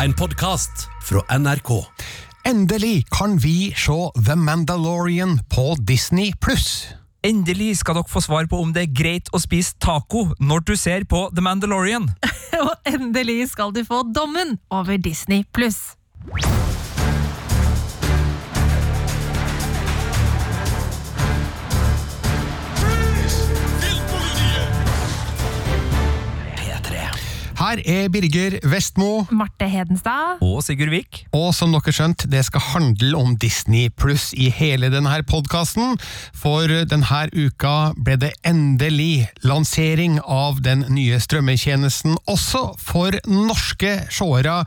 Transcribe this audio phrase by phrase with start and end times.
[0.00, 0.70] En podkast
[1.02, 1.86] fra NRK.
[2.44, 6.84] Endelig kan vi se The Mandalorian på Disney pluss.
[7.24, 10.74] Endelig skal dere få svar på om det er greit å spise taco når du
[10.76, 12.10] ser på The Mandalorian.
[12.66, 15.96] Og endelig skal du få dommen over Disney pluss.
[27.66, 30.38] Her er Birger Vestmo, Marte Hedenstad.
[30.44, 31.24] Og Sigurd Vik.
[31.34, 35.96] og som dere skjønt, det skal handle om Disney pluss i hele denne podkasten.
[36.30, 44.62] For denne uka ble det endelig lansering av den nye strømmetjenesten, også for norske seere.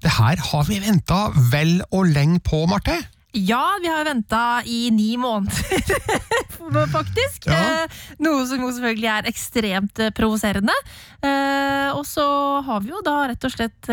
[0.00, 2.96] Det her har vi venta vel og lenge på, Marte.
[3.32, 7.46] Ja, vi har venta i ni måneder, faktisk.
[7.46, 7.58] Ja.
[7.84, 10.72] Eh, noe som jo selvfølgelig er ekstremt eh, provoserende.
[11.20, 12.24] Eh, og så
[12.64, 13.90] har vi jo da rett og slett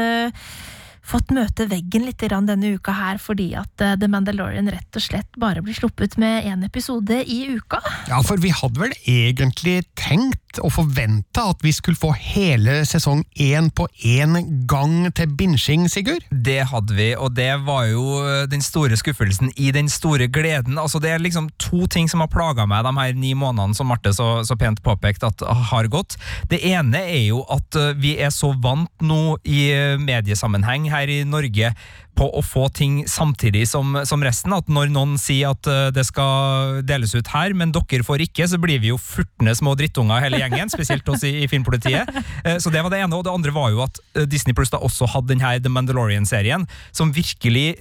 [1.06, 5.38] fått møte veggen litt denne uka her, fordi at eh, The Mandalorian rett og slett
[5.40, 7.82] bare blir sluppet med én episode i uka.
[8.10, 13.26] Ja, for vi hadde vel egentlig tenkt og forventa at vi skulle få hele sesong
[13.42, 14.38] én på én
[14.70, 16.24] gang til binsjing, Sigurd?
[16.32, 20.80] Det hadde vi, og det var jo eh, den store skuffelsen i den store gleden.
[20.82, 23.92] Altså Det er liksom to ting som har plaga meg de her ni månedene som
[23.92, 26.18] Marte så, så pent påpekte at har gått.
[26.50, 29.70] Det ene er jo at eh, vi er så vant nå i
[30.02, 31.74] mediesammenheng mediesammenheng her i Norge
[32.16, 34.54] på å få ting samtidig som, som resten.
[34.56, 38.48] At når noen sier at eh, det skal deles ut her, men dere får ikke,
[38.50, 42.10] så blir vi jo furtne små drittunger hele gjengen, spesielt oss i, i Filmpolitiet.
[42.46, 44.72] Eh, Så det var det ene, og det andre var jo at eh, Disney Plus
[44.74, 47.76] da også hadde den her The Mandalorian-serien, som virkelig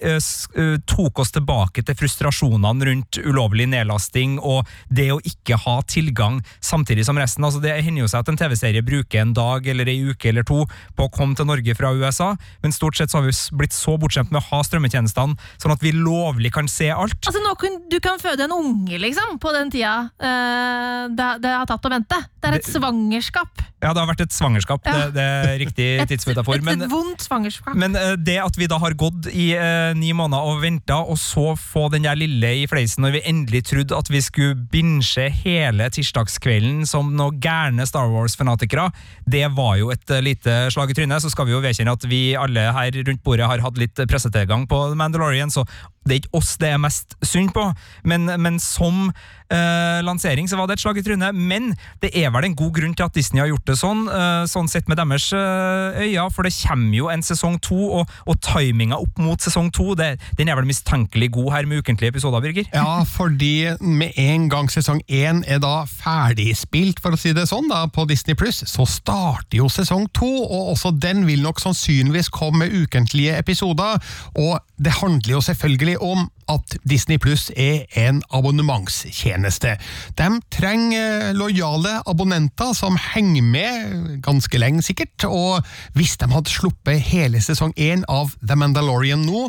[0.89, 7.07] tok oss tilbake til frustrasjonene rundt ulovlig nedlasting og det å ikke ha tilgang samtidig
[7.07, 7.45] som resten.
[7.47, 10.47] Altså Det hender jo seg at en TV-serie bruker en dag eller ei uke eller
[10.49, 10.65] to
[10.97, 12.33] på å komme til Norge fra USA,
[12.65, 15.83] men stort sett så har vi blitt så bortskjemt med å ha strømmetjenestene, sånn at
[15.83, 17.19] vi lovlig kan se alt.
[17.27, 21.51] Altså nå kan, Du kan føde en unge, liksom, på den tida uh, det, det
[21.53, 22.17] har tatt å vente.
[22.41, 23.63] Det er et Det- svangerskap.
[23.85, 24.93] Ja, det har vært et svangerskap, Ja.
[24.93, 26.57] det, det er riktig Et, tidsmetafor.
[26.57, 27.75] et, et, et vondt svangerskap.
[27.77, 31.19] men uh, det at vi da har gått i uh, ni måneder og venta, og
[31.21, 35.29] så få den der lille i fleisen når vi endelig trodde at vi skulle binche
[35.45, 38.89] hele tirsdagskvelden som noen gærne Star Wars-fanatikere,
[39.29, 41.21] det var jo et lite slag i trynet.
[41.25, 44.69] Så skal vi jo vedkjenne at vi alle her rundt bordet har hatt litt pressetilgang
[44.71, 45.67] på Mandalorian, så
[46.05, 47.65] det er ikke oss det er mest synd på,
[48.05, 49.09] men, men som
[49.53, 51.37] eh, lansering så var det et slag i trynet.
[51.37, 51.73] Men
[52.03, 54.71] det er vel en god grunn til at Disney har gjort det sånn, eh, sånn
[54.71, 58.99] sett med deres eh, øyne, for det kommer jo en sesong to, og, og timinga
[59.01, 62.69] opp mot sesong to, det, den er vel mistenkelig god her med ukentlige episoder, Birger?
[62.75, 67.69] Ja, fordi med en gang sesong én er da ferdigspilt, for å si det sånn,
[67.73, 72.31] da, på Disney Pluss, så starter jo sesong to, og også den vil nok sannsynligvis
[72.35, 73.99] komme med ukentlige episoder.
[74.39, 79.77] Og det handler jo selvfølgelig om at Disney Pluss er en abonnementstjeneste.
[80.19, 85.65] De trenger lojale abonnenter som henger med ganske lenge, sikkert, og
[85.97, 89.49] hvis de hadde sluppet hele sesong én av The Mandalorian nå,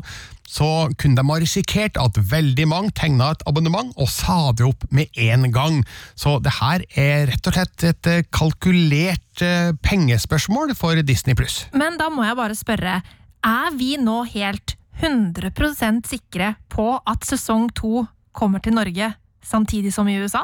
[0.49, 4.85] så kunne de ha risikert at veldig mange tegna et abonnement og sa det opp
[4.93, 5.81] med en gang.
[6.15, 11.65] Så det her er rett og slett et eh, kalkulert eh, pengespørsmål for Disney pluss.
[11.73, 12.99] Men da må jeg bare spørre,
[13.45, 19.13] er vi nå helt 100% sikre på at sesong to kommer til Norge
[19.45, 20.41] samtidig som i USA?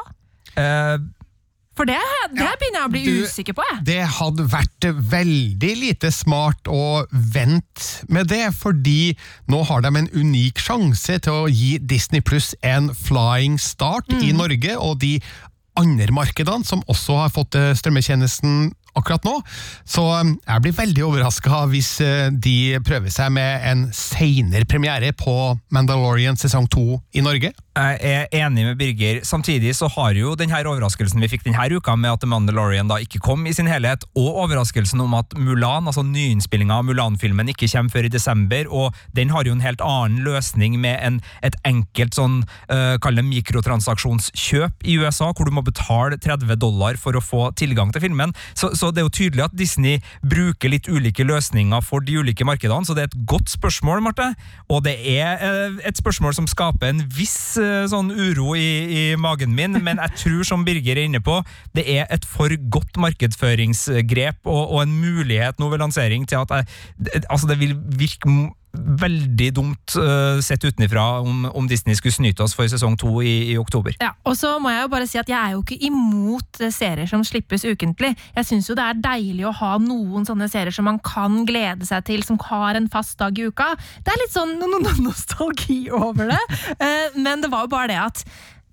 [0.56, 0.98] Uh,
[1.76, 1.96] For det,
[2.34, 3.84] det Ja, begynner jeg å bli du- usikker på, jeg.
[3.88, 9.14] Det hadde vært veldig lite smart å vente med det, fordi
[9.48, 14.32] nå har de en unik sjanse til å gi Disney Pluss en flying start i
[14.36, 15.14] Norge, og de
[15.80, 19.38] andre markedene som også har fått eh, strømmetjenesten akkurat nå.
[19.88, 25.12] Så eh, jeg blir veldig overraska hvis eh, de prøver seg med en seinere premiere
[25.16, 25.36] på
[25.74, 27.52] Mandalorian sesong to i Norge.
[27.72, 29.22] Jeg er enig med Birger.
[29.24, 32.98] Samtidig så har jo denne overraskelsen vi fikk denne uka med at The Mandalorian da
[33.00, 37.70] ikke kom i sin helhet, og overraskelsen om at Mulan, altså nyinnspillinga av Mulan-filmen, ikke
[37.72, 41.56] kommer før i desember, og den har jo en helt annen løsning med en, et
[41.68, 47.16] enkelt sånn, uh, kall det mikrotransaksjonskjøp i USA, hvor du må betale 30 dollar for
[47.16, 48.36] å få tilgang til filmen.
[48.52, 52.46] Så, så det er jo tydelig at Disney bruker litt ulike løsninger for de ulike
[52.46, 54.32] markedene, så det er et godt spørsmål, Marte.
[54.72, 59.02] Og det er eh, et spørsmål som skaper en viss eh, sånn uro i, i
[59.20, 61.38] magen min, men jeg tror, som Birger er inne på,
[61.76, 66.58] det er et for godt markedsføringsgrep og, og en mulighet nå ved lansering til at
[66.58, 68.30] jeg, altså det vil virke
[68.72, 73.52] veldig dumt uh, sett utenfra om, om, Disney skulle snyte oss for sesong to i,
[73.52, 73.94] i, oktober.
[74.00, 76.72] Ja, og så må jeg jo bare si at jeg er jo ikke imot eh,
[76.72, 78.14] serier som slippes ukentlig.
[78.36, 81.88] Jeg syns jo det er deilig å ha noen sånne serier som man kan glede
[81.88, 83.72] seg til, som har en fast dag i uka.
[84.04, 86.42] Det er litt sånn no, no, nostalgi over det,
[86.80, 88.26] uh, men det var jo bare det at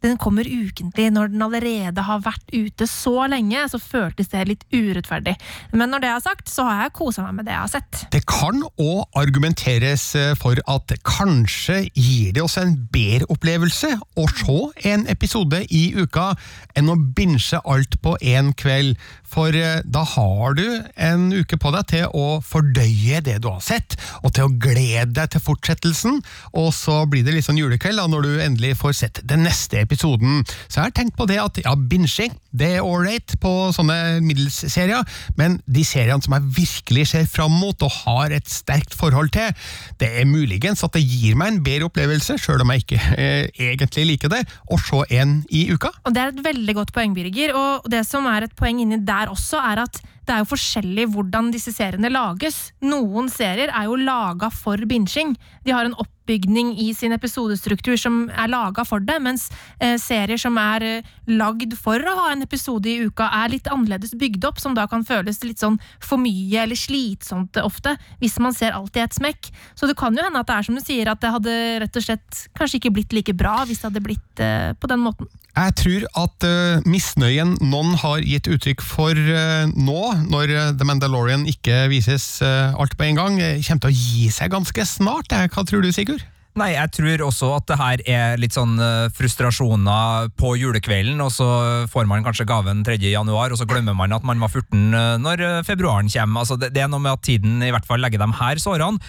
[0.05, 1.09] den kommer ukentlig.
[1.13, 5.35] Når den allerede har vært ute så lenge, så føltes det litt urettferdig.
[5.73, 8.03] Men når det er sagt, så har jeg kosa meg med det jeg har sett.
[8.13, 14.27] Det kan òg argumenteres eh, for at kanskje gir det oss en bedre opplevelse å
[14.29, 14.59] se
[14.89, 16.31] en episode i uka
[16.77, 18.95] enn å binche alt på én kveld.
[19.29, 20.65] For eh, da har du
[20.95, 25.11] en uke på deg til å fordøye det du har sett, og til å glede
[25.19, 26.21] deg til fortsettelsen,
[26.57, 29.77] og så blir det litt sånn julekveld da, når du endelig får sett den neste
[29.81, 29.88] episoden.
[29.97, 35.05] Så jeg har tenkt på det at ja, binging det er ålreit på sånne middels-serier,
[35.37, 39.53] men de seriene som jeg virkelig ser fram mot og har et sterkt forhold til,
[40.01, 43.69] det er muligens at det gir meg en bedre opplevelse, sjøl om jeg ikke eh,
[43.69, 45.93] egentlig liker det, å se en i uka.
[46.05, 47.53] Og Det er et veldig godt poeng, Birger.
[47.57, 50.51] Og det som er et poeng inni der er også, er at det er jo
[50.51, 52.69] forskjellig hvordan disse seriene lages.
[52.85, 55.33] Noen serier er jo laga for binging.
[55.65, 59.47] De har en oppbygning i sin episodestruktur som er laga for det, mens
[59.81, 63.71] eh, serier som er eh, lagd for å ha en episode i uka, er litt
[63.73, 68.37] annerledes bygd opp, som da kan føles litt sånn for mye eller slitsomt ofte, hvis
[68.43, 69.49] man ser alt i et smekk.
[69.73, 71.97] Så det kan jo hende at det er som du sier, at det hadde rett
[71.97, 75.33] og slett kanskje ikke blitt like bra hvis det hadde blitt eh, på den måten.
[75.59, 80.87] Jeg tror at uh, misnøyen noen har gitt uttrykk for uh, nå, når uh, The
[80.87, 85.35] Mandalorian ikke vises alt på en gang, kommer til å gi seg ganske snart.
[85.51, 86.23] Hva tror du, Sigurd?
[86.59, 91.31] Nei, jeg tror også at det her er litt sånn uh, frustrasjoner på julekvelden, og
[91.31, 91.47] så
[91.91, 92.97] får man kanskje gaven 3.
[93.13, 96.43] januar, og så glemmer man at man var 14 uh, når uh, februaren kommer.
[96.43, 98.99] Altså, det, er noe med at tiden i hvert fall legger dem her sårene.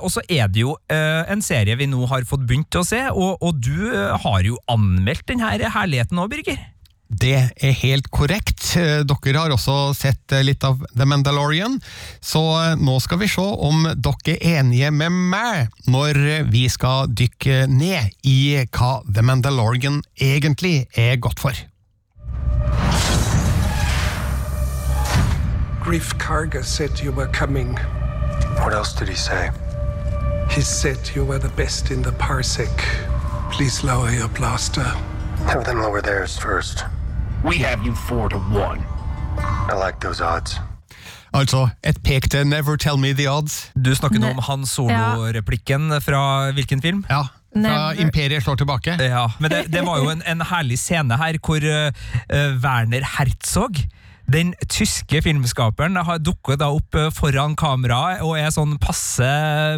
[0.00, 3.42] og så er det jo en serie vi nå har fått begynt å se, og,
[3.44, 3.90] og du
[4.24, 6.56] har jo anmeldt denne herligheten nå, Birger?
[7.08, 8.63] Det er helt korrekt.
[8.74, 11.78] Dere har også sett litt av The Mandalorian,
[12.20, 12.42] så
[12.80, 16.18] nå skal vi se om dere er enige med meg når
[16.50, 21.54] vi skal dykke ned i hva The Mandalorian egentlig er godt for.
[25.84, 27.76] Grief Karga said you were coming.
[28.64, 29.50] What else did he say?
[30.50, 32.70] He said you were the best in the parsec.
[33.52, 34.88] Please lower your blaster.
[35.46, 36.84] Have them lower theirs first.
[37.44, 38.80] We have you four to one.
[39.68, 40.60] I like those odds.
[41.34, 43.70] Altså, et pek til Never Tell Me The Odds.
[43.76, 47.02] Du snakker nå om Han Solo-replikken fra hvilken film?
[47.10, 48.00] Ja, fra Never.
[48.00, 48.96] Imperiet slår tilbake.
[48.96, 51.90] Ja, men det, det var jo en, en, herlig scene her hvor uh,
[52.64, 53.76] Werner Herzog
[54.30, 59.26] den tyske filmskaperen har dukket da opp eh, foran kamera og er sånn passe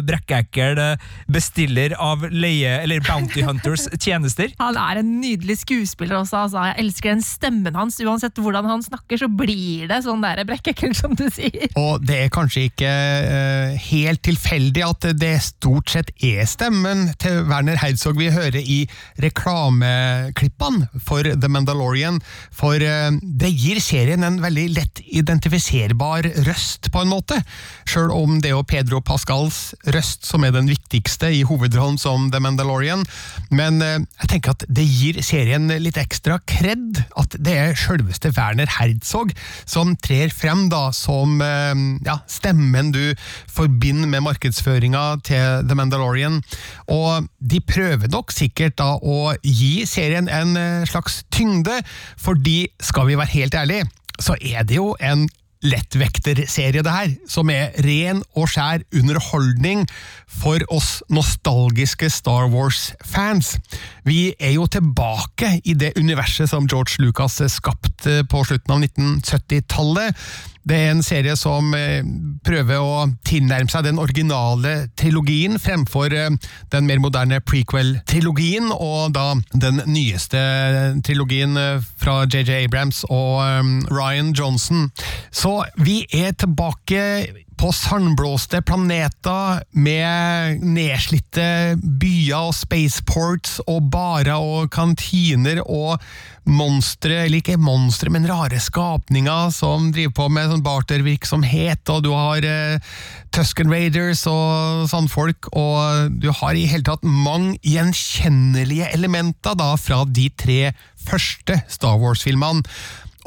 [0.07, 4.53] brekkeekkel eh, bestiller av leie- eller Bounty Hunters tjenester.
[4.61, 6.45] Han er en nydelig skuespiller også.
[6.45, 6.63] Altså.
[6.69, 7.99] Jeg elsker den stemmen hans.
[7.99, 11.67] Uansett hvordan han snakker, så blir det sånn der brekkekkel, som du sier.
[11.79, 12.91] Og det er kanskje ikke
[13.27, 18.79] uh, helt tilfeldig at det stort sett er stemmen til Werner Herzog vi hører i
[19.23, 22.21] reklameklippene for The Mandalorian,
[22.55, 27.39] for uh, det gir serien en veldig lett identifiserbar røst, på en måte.
[27.87, 32.29] Sjøl om det er jo Pedro Pascals røst som er den viktigste i hovedrollen som
[32.33, 33.05] The Mandalorian.
[33.49, 38.33] Men eh, jeg tenker at det gir serien litt ekstra kred at det er sjølveste
[38.37, 39.33] Werner Herzog
[39.65, 41.73] som trer frem da som eh,
[42.07, 43.03] ja, stemmen du
[43.51, 46.41] forbinder med markedsføringa til The Mandalorian.
[46.93, 51.81] Og de prøver nok sikkert da å gi serien en eh, slags tyngde,
[52.21, 53.87] fordi, skal vi være helt ærlige,
[54.19, 55.27] så er det jo en
[55.65, 59.87] lettvekterserie, det her, som er ren og skjær underholdning
[60.29, 63.55] for oss nostalgiske Star Wars-fans.
[64.07, 70.15] Vi er jo tilbake i det universet som George Lucas skapte på slutten av 1970-tallet.
[70.67, 72.07] Det er en serie som eh,
[72.43, 76.37] prøver å tilnærme seg den originale trilogien fremfor eh,
[76.71, 80.39] den mer moderne prequel-trilogien, og da den nyeste
[81.07, 83.43] trilogien eh, fra JJ Abrams og
[83.91, 84.87] Ryan Johnson.
[85.31, 87.03] Så vi er tilbake
[87.57, 95.97] på sandblåste planeter med nedslitte byer og spaceports og barer og kantiner og
[96.47, 102.11] monstre, eller ikke monstre, men rare skapninger som driver på med sånn bartervirksomhet, og du
[102.13, 102.93] har eh,
[103.35, 110.03] Tusken Raiders og sandfolk, og du har i hele tatt mange gjenkjennelige elementer da fra
[110.07, 110.61] de tre
[111.07, 112.63] første Star Wars-filmene.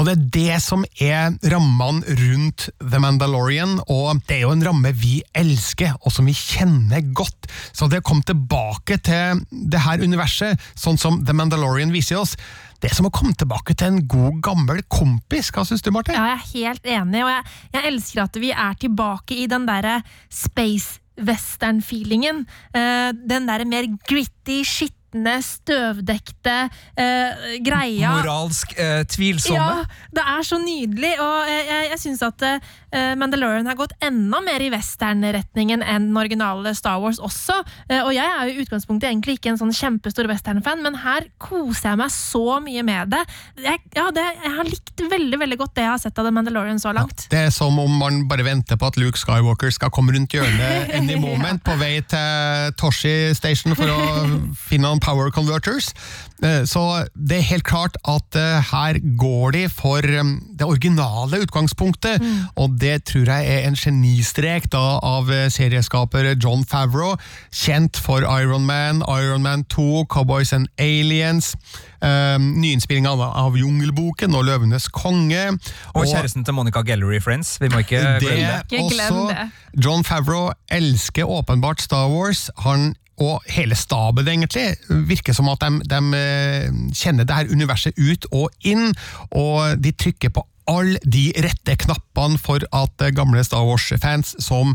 [0.01, 4.65] Og det er det som er rammene rundt The Mandalorian, og det er jo en
[4.65, 7.51] ramme vi elsker, og som vi kjenner godt.
[7.77, 12.33] Så det å komme tilbake til det her universet, sånn som The Mandalorian viser oss,
[12.81, 15.53] det er som å komme tilbake til en god, gammel kompis.
[15.53, 16.17] Hva syns du, Marte?
[16.17, 17.45] Ja, jeg er helt enig, og jeg,
[17.77, 19.99] jeg elsker at vi er tilbake i den derre
[20.33, 22.47] space western-feelingen.
[22.73, 24.63] Eh, den derre mer gritty,
[25.11, 26.57] skitne, støvdekte
[26.97, 28.15] eh, greia.
[28.21, 29.57] Moralsk eh, tvilsomme.
[29.57, 33.93] Ja, det er så nydelig, og jeg, jeg, jeg syns at eh, Mandalorian har gått
[34.03, 37.61] enda mer i western-retningen enn den originale Star Wars også.
[37.89, 41.29] Eh, og jeg er jo i utgangspunktet egentlig ikke en sånn kjempestor western-fan, men her
[41.39, 43.25] koser jeg meg så mye med det.
[43.65, 46.35] Jeg, ja, det, jeg har likt veldig veldig godt det jeg har sett av The
[46.35, 47.27] Mandalorian så langt.
[47.33, 50.91] Det er som om man bare venter på at Luke Skywalker skal komme rundt hjørnet
[50.99, 54.01] any moment på vei til Toshi Station for å
[54.69, 55.91] finne power converters.
[56.43, 56.83] Eh, Så
[57.17, 60.25] det er helt klart at eh, her går de for eh,
[60.57, 62.21] det originale utgangspunktet,
[62.57, 67.17] og det tror jeg er en genistrek da av serieskaper John Favreau,
[67.53, 71.55] kjent for Iron Man, Iron Man 2, Cowboys and Aliens,
[72.03, 75.59] eh, nyinnspillinga av- Jungelboken og Løvenes konge.
[75.95, 77.57] Og kjæresten til Monica Gallery Friends.
[77.61, 78.79] Vi må ikke glemme det.
[78.79, 79.85] Ikke glem også, det.
[79.85, 82.51] John Favreau elsker åpenbart Star Wars.
[82.65, 84.75] Han og hele staben, egentlig,
[85.09, 88.95] virker som at de, de eh, kjenner det her universet ut og inn,
[89.31, 94.75] og de trykker på alle de rette knappene for at eh, gamle Star Wars-fans som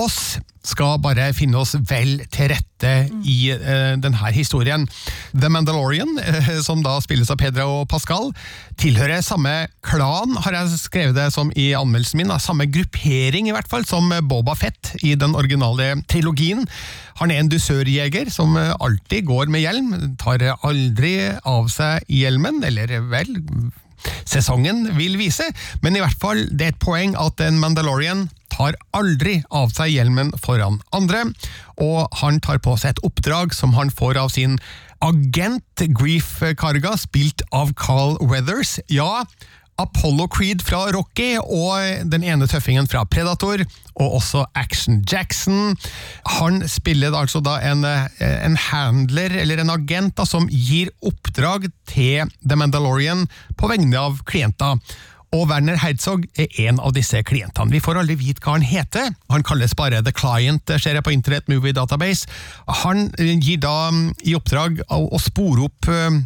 [0.00, 2.90] oss skal bare finne oss vel til rette
[3.26, 4.84] i eh, denne historien.
[5.32, 8.32] The Mandalorian, eh, som da spilles av Pedro og Pascal,
[8.80, 9.54] tilhører samme
[9.86, 12.40] klan, har jeg skrevet det som i anmeldelsen min, da.
[12.42, 16.66] samme gruppering i hvert fall, som Boba Fett i den originale trilogien.
[17.22, 21.16] Han er en dusørjeger som alltid går med hjelm, tar aldri
[21.48, 23.32] av seg hjelmen, eller vel,
[24.28, 25.46] sesongen vil vise,
[25.82, 29.92] men i hvert fall det er et poeng at en Mandalorian tar aldri av seg
[29.92, 31.26] hjelmen foran andre,
[31.82, 34.56] og han tar på seg et oppdrag som han får av sin
[35.04, 38.78] agent Grief Karga, spilt av Carl Weathers.
[38.88, 39.26] Ja,
[39.76, 43.60] Apollo Creed fra Rocky og den ene tøffingen fra Predator,
[43.96, 45.76] og også Action Jackson.
[46.38, 52.32] Han spiller altså da en, en handler, eller en agent, da, som gir oppdrag til
[52.40, 54.80] The Mandalorian på vegne av klienter.
[55.34, 57.72] Og Werner Herzog er en av disse klientene.
[57.74, 59.10] Vi får aldri vite hva han heter.
[59.32, 62.30] Han kalles bare The Client, ser jeg på Internet Movie Database.
[62.84, 66.20] Han eh, gir da mm, i oppdrag å, spore opp eh,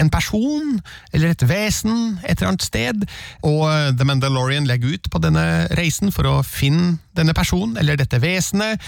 [0.00, 0.80] en person
[1.12, 3.04] eller et vesen et eller annet sted,
[3.46, 5.44] og eh, The Mandalorian legger ut på denne
[5.76, 8.82] reisen for å finne denne personen eller dette vesenet.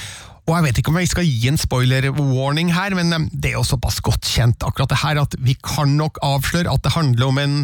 [0.48, 3.66] Og jeg vet ikke om jeg skal gi en spoiler-warning her, men det er jo
[3.68, 7.40] såpass godt kjent akkurat det her at vi kan nok avsløre at det handler om
[7.42, 7.58] en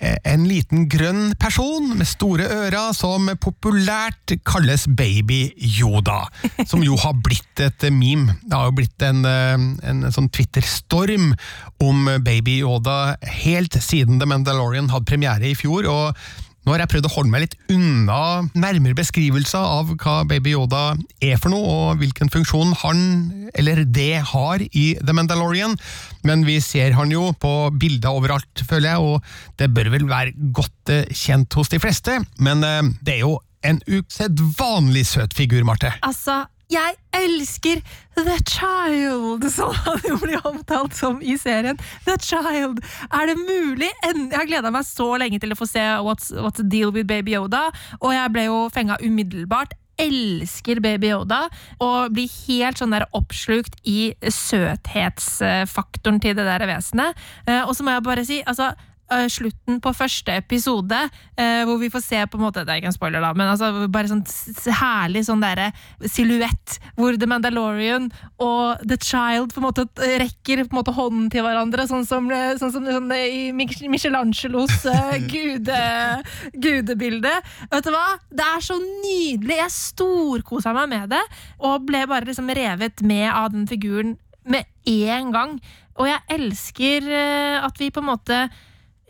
[0.00, 6.20] en liten grønn person med store ører som populært kalles Baby Yoda.
[6.70, 8.38] Som jo har blitt et meme.
[8.44, 9.54] Det har jo blitt en, eh,
[9.90, 11.32] en sånn Twitter-storm
[11.82, 15.88] om Baby Yoda helt siden The Mandalorian hadde premiere i fjor.
[15.88, 16.16] og
[16.68, 18.20] nå har jeg prøvd å holde meg litt unna
[18.52, 20.82] nærmere beskrivelser av hva Baby Yoda
[21.24, 23.00] er for noe, og hvilken funksjon han
[23.56, 25.78] eller det har i The Mandalorian,
[26.28, 30.36] men vi ser han jo på bilder overalt, føler jeg, og det bør vel være
[30.52, 35.64] godt eh, kjent hos de fleste, men eh, det er jo en usedvanlig søt figur,
[35.64, 35.94] Marte.
[36.04, 37.80] Altså, jeg elsker
[38.18, 41.78] The Child, som han jo blir omtalt som i serien.
[42.04, 42.82] The Child.
[43.08, 43.90] Er det mulig?
[44.04, 47.08] Jeg har gleda meg så lenge til å få se What's, What's the Deal with
[47.10, 47.68] Baby Yoda,
[48.00, 49.72] og jeg ble jo fenga umiddelbart.
[49.98, 51.40] Elsker Baby Yoda
[51.82, 57.18] og blir helt sånn der oppslukt i søthetsfaktoren til det der vesenet.
[57.48, 58.70] Eh, Og så må jeg bare si, altså
[59.32, 60.98] slutten på første episode,
[61.38, 63.48] eh, hvor vi får se på en måte, det er ikke en spoiler da, men
[63.48, 64.24] altså bare sånn
[64.78, 65.70] herlig sånn der
[66.04, 68.10] silhuett, hvor The Mandalorian
[68.44, 72.28] og The Child på en måte rekker på en måte hånden til hverandre, sånn som,
[72.34, 75.82] eh, sånn som sånn, i Michelangelos eh, gude,
[76.54, 77.34] gudebilde.
[77.72, 78.06] Vet du hva?
[78.28, 79.58] Det er så nydelig!
[79.58, 81.24] Jeg storkosa meg med det,
[81.64, 84.16] og ble bare liksom revet med av den figuren
[84.48, 85.58] med en gang.
[85.98, 88.42] Og jeg elsker eh, at vi på en måte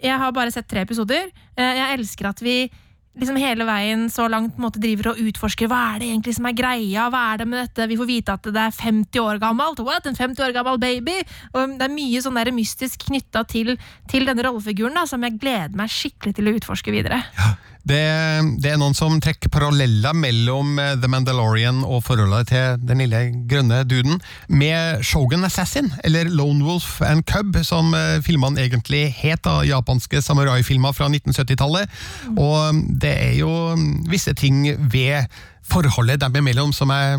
[0.03, 1.31] Jeg har bare sett tre episoder.
[1.57, 2.71] Eh, Jeg elsker at vi
[3.19, 6.35] liksom hele veien så langt på en måte driver og utforsker hva er det egentlig
[6.37, 9.19] som er greia, hva er det med dette, vi får vite at det er 50
[9.25, 11.17] år gammelt, what, en 50 år gammel baby,
[11.51, 13.75] og det er mye sånn der mystisk knytta til,
[14.07, 17.19] til denne rollefiguren da, som jeg gleder meg skikkelig til å utforske videre.
[17.87, 18.01] Det,
[18.61, 23.23] det er noen som trekker paralleller mellom eh, The Mandalorian og forholdet til den lille
[23.49, 24.19] grønne duden,
[24.49, 30.23] med Shogun Assassin, eller Lone Wolf and Cub, som eh, filmene egentlig het, da, japanske
[30.25, 31.97] samuraifilmer fra 1970-tallet.
[32.37, 33.53] Og det er jo
[34.11, 35.31] visse ting ved
[35.69, 37.19] forholdet dem imellom som, er,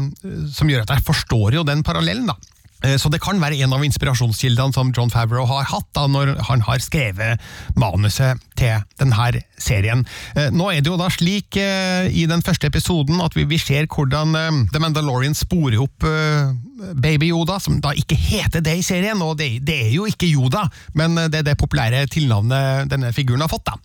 [0.54, 2.38] som gjør at jeg forstår jo den parallellen, da.
[2.84, 6.36] Eh, Så det kan være en av inspirasjonskildene som John Favreau har hatt da når
[6.48, 7.42] han har skrevet
[7.80, 10.06] manuset til denne serien.
[10.36, 13.88] Eh, Nå er det jo da slik eh, i den første episoden at vi, ser
[13.92, 14.36] hvordan
[14.72, 16.06] The Mandalorian sporer opp
[16.96, 20.64] Baby Yoda, som da ikke heter det i serien, og det, er jo ikke Yoda,
[20.96, 23.68] men det er det populære tilnavnet denne figuren har fått.
[23.68, 23.76] da.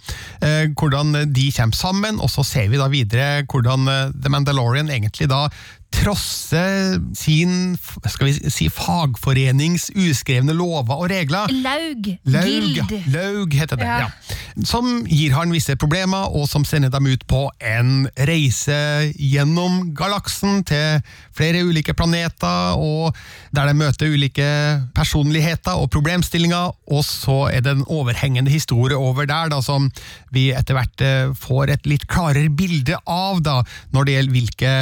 [0.79, 5.49] Hvordan de kommer sammen, og så ser vi da videre hvordan The Mandalorian egentlig da
[5.95, 7.75] trosser sin
[8.11, 11.53] skal vi si, fagforenings uskrevne lover og regler.
[11.65, 12.09] Laug.
[12.29, 12.95] Laug, Gild.
[13.15, 13.99] Laug heter det, Ja.
[14.07, 14.41] ja.
[14.65, 18.77] Som gir han visse problemer, og som sender dem ut på en reise
[19.19, 21.01] gjennom galaksen til
[21.35, 23.17] flere ulike planeter, og
[23.55, 24.47] der de møter ulike
[24.95, 29.91] personligheter og problemstillinger, og så er det en overhengende historie over der, da, som
[30.35, 33.61] vi etter hvert eh, får et litt klarere bilde av, da,
[33.95, 34.77] når det gjelder hvilke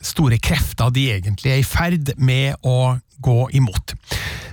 [0.00, 3.92] store krefter de egentlig er i ferd med å gå imot.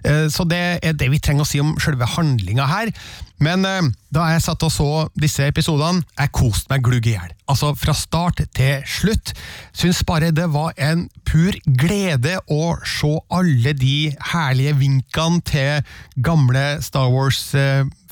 [0.04, 2.92] Eh, Så det er det vi trenger å si om selve handlinga her.
[3.40, 7.32] Men eh, da jeg satt og så disse episodene, jeg koste meg glugg i hjel.
[7.48, 9.32] Altså fra start til slutt.
[9.78, 15.88] Syns bare det var en pur glede å se alle de herlige vinkene til
[16.24, 17.08] gamle Star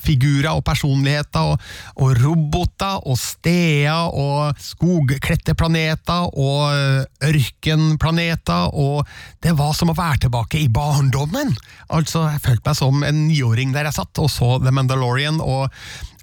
[0.06, 1.58] Wars-figurer og personligheter, og,
[1.96, 9.06] og roboter og steder og skogkletteplaneter og eh, ørkenplaneter, og
[9.42, 11.56] det var som å være tilbake i barndommen.
[11.90, 15.70] Altså, jeg følte meg som en niåring der jeg satt og så The Mandalorian, og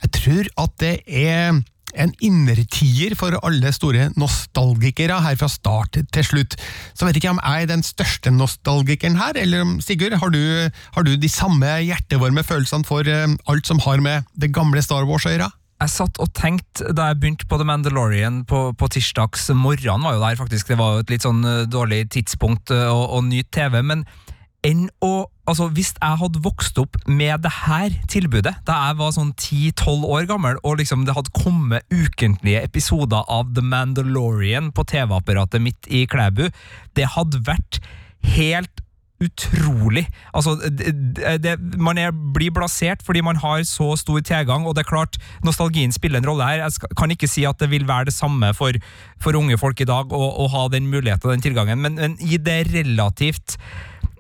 [0.04, 1.62] jeg tror at det er
[1.96, 6.58] en innertier for alle store nostalgikere her fra start til slutt.
[6.94, 10.34] Så vet ikke jeg om jeg er den største nostalgikeren her, eller om Sigurd, har
[10.34, 10.42] du,
[10.96, 15.08] har du de samme hjertevarme følelsene for eh, alt som har med det gamle Star
[15.10, 15.52] Wars å gjøre?
[15.84, 20.16] Jeg satt og tenkte da jeg begynte på The Mandalorian på, på tirsdags morgen, var
[20.16, 23.24] jo der faktisk, det var jo et litt sånn eh, dårlig tidspunkt eh, å, å
[23.26, 24.06] nyte TV, men
[24.64, 29.12] enn å Altså, Hvis jeg hadde vokst opp med det her tilbudet da jeg var
[29.16, 34.88] sånn 10-12 år gammel, og liksom det hadde kommet ukentlige episoder av The Mandalorian på
[34.88, 36.48] TV-apparatet mitt i Klæbu,
[36.96, 37.82] det hadde vært
[38.38, 38.84] helt
[39.24, 40.06] utrolig.
[40.36, 40.94] Altså, det,
[41.44, 45.20] det, man er, blir blasert fordi man har så stor tilgang, og det er klart,
[45.46, 46.64] nostalgien spiller en rolle her.
[46.64, 48.76] Jeg skal, kan ikke si at det vil være det samme for,
[49.24, 52.20] for unge folk i dag å, å ha den muligheten og den tilgangen, men, men
[52.24, 53.58] i det relativt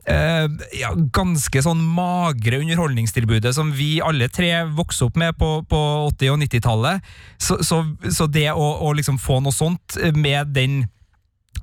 [0.10, 0.48] eh,
[0.80, 6.34] ja, ganske sånn magre underholdningstilbudet som vi alle tre vokste opp med på, på 80-
[6.34, 7.14] og 90-tallet.
[7.38, 10.84] Så, så, så det å, å liksom få noe sånt med den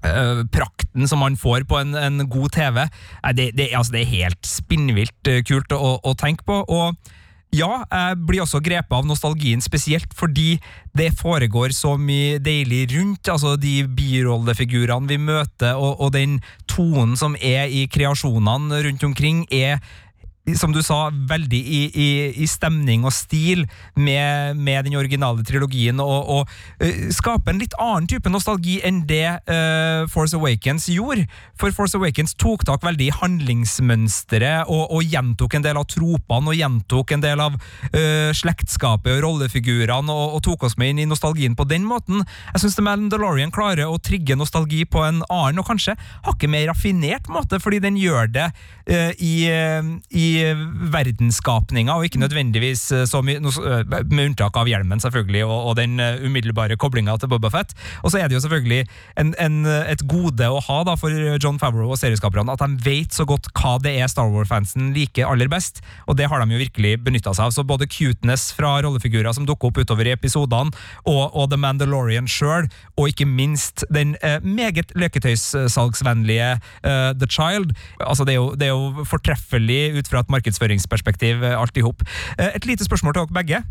[0.05, 2.85] eh, prakten som man får på en, en god TV,
[3.25, 6.63] nei, det, det, altså, det er helt spinnvilt eh, kult å, å tenke på.
[6.67, 7.17] og
[7.51, 10.61] ja, jeg blir også grepet av nostalgien, spesielt fordi
[10.97, 13.29] det foregår så mye deilig rundt.
[13.29, 16.39] altså De birollefigurene vi møter, og, og den
[16.71, 19.83] tonen som er i kreasjonene rundt omkring, er
[20.59, 22.09] som du sa, veldig i, i,
[22.43, 27.75] i stemning og stil med, med den originale trilogien, og, og eh, skape en litt
[27.81, 31.27] annen type nostalgi enn det uh, Force Awakens gjorde.
[31.59, 36.53] For Force Awakens tok tak veldig i handlingsmønsteret, og, og gjentok en del av tropene,
[36.53, 41.05] og gjentok en del av uh, slektskapet og rollefigurene, og, og tok oss med inn
[41.05, 42.25] i nostalgien på den måten.
[42.55, 47.29] Jeg syns Mandalorian klarer å trigge nostalgi på en annen, og kanskje hakket mer raffinert
[47.33, 48.49] måte, fordi den gjør det
[49.21, 50.27] i, i
[50.93, 55.77] verdensskapninga, og ikke nødvendigvis eh, så mye, eh, med unntak av hjelmen, selvfølgelig, og, og
[55.81, 57.75] den eh, umiddelbare koblinga til Boba Fett.
[58.05, 58.85] Og så er det jo selvfølgelig
[59.21, 63.15] en, en, et gode å ha da for John Favreau og serieskaperne, at de vet
[63.15, 66.63] så godt hva det er Star Wars-fansen liker aller best, og det har de jo
[66.63, 67.55] virkelig benytta seg av.
[67.57, 70.75] Så både cuteness fra rollefigurer som dukker opp utover i episodene,
[71.05, 77.75] og, og The Mandalorian sjøl, og ikke minst den eh, meget leketøyssalgsvennlige eh, The Child.
[78.01, 81.85] Altså, det er, jo, det er jo fortreffelig ut fra et markedsføringsperspektiv, eh, alt i
[81.87, 82.03] hop.
[82.39, 83.63] Eh, et lite spørsmål til dere begge.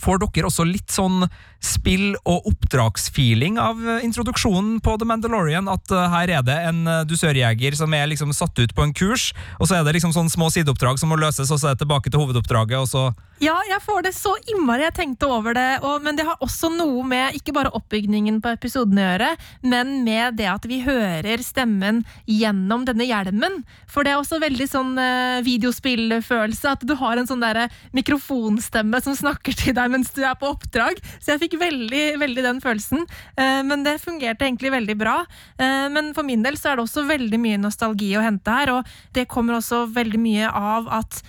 [0.00, 1.26] Får dere også litt sånn
[1.64, 5.68] spill- og oppdragsfeeling av eh, introduksjonen på The Mandalorian?
[5.72, 8.94] At eh, her er det en eh, dusørjeger som er liksom satt ut på en
[8.96, 11.78] kurs, og så er det liksom sånn små sideoppdrag som må løses, og så er
[11.78, 13.06] det tilbake til hovedoppdraget, og så
[13.42, 14.84] Ja, jeg får det så innmari.
[14.86, 15.80] Jeg tenkte over det.
[15.82, 19.30] Og, men det har også noe med ikke bare oppbygningen på episoden å gjøre,
[19.66, 23.64] men med det at vi hører stemmen gjennom denne hjelmen.
[23.90, 26.76] For det er også veldig sånn eh, videospillfølelse.
[26.76, 30.50] At du har en sånn der mikrofonstemme som snakker til deg mens du er på
[30.54, 31.00] oppdrag.
[31.18, 33.04] Så jeg fikk veldig, veldig den følelsen.
[33.36, 35.20] Eh, men det fungerte egentlig veldig bra.
[35.58, 38.74] Eh, men for min del så er det også veldig mye nostalgi å hente her,
[38.78, 41.22] og det kommer også veldig mye av at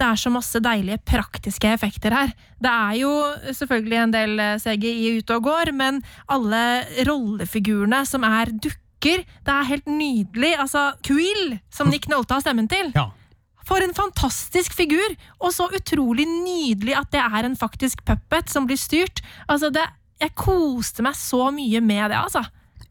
[0.00, 2.32] det er så masse deilige praktiske effekter her.
[2.62, 3.12] Det er jo
[3.54, 6.00] selvfølgelig en del eh, CGI ute og går, men
[6.32, 6.62] alle
[7.06, 10.54] rollefigurene som er dukker, det er helt nydelig.
[10.62, 12.90] Altså, Quill, som Nick Nolte har stemmen til.
[12.96, 13.10] Ja.
[13.72, 15.14] For en fantastisk figur!
[15.40, 19.22] Og så utrolig nydelig at det er en faktisk puppet som blir styrt.
[19.48, 19.86] Altså, det,
[20.20, 22.44] jeg koste meg så mye med det, altså.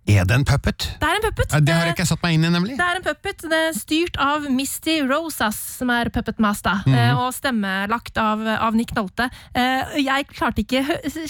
[0.10, 0.88] Er det en puppet?
[0.98, 1.54] Det er en puppet.
[1.54, 2.78] Ja, Det har jeg ikke satt meg inn i, nemlig.
[2.80, 6.96] Det er en puppet det er styrt av Misty Rosas, som er puppet master, mm
[6.96, 7.20] -hmm.
[7.22, 9.30] og stemmelagt av, av Nick Nolte.
[9.54, 10.82] Eh, Jeg klarte ikke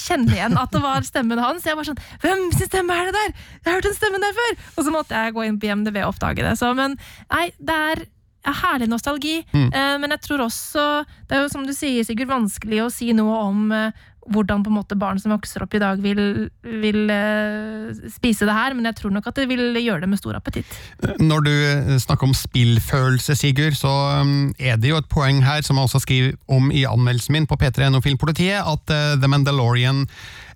[0.06, 1.66] kjenne igjen at det var stemmen hans.
[1.66, 3.34] Jeg var sånn Hvem sin stemme er det der?!
[3.64, 4.56] Jeg har hørt den stemmen der før!
[4.78, 6.58] Og så måtte jeg gå inn på IMDv og oppdage det.
[6.58, 6.98] Så, men
[7.30, 8.06] nei, det er
[8.42, 9.40] ja, herlig nostalgi.
[9.52, 9.68] Mm.
[9.70, 10.86] Eh, men jeg tror også
[11.28, 14.70] Det er jo som du sier, Sigurd, vanskelig å si noe om eh, hvordan på
[14.70, 18.76] en måte barn som vokser opp i dag, vil, vil eh, spise det her.
[18.78, 20.76] Men jeg tror nok at det vil gjøre det med stor appetitt.
[21.18, 21.54] Når du
[22.02, 23.90] snakker om spillfølelse, Sigurd, så
[24.22, 27.50] um, er det jo et poeng her, som jeg også skriver om i anmeldelsen min
[27.50, 30.06] på P3NO-Filmpolitiet, at The Mandalorian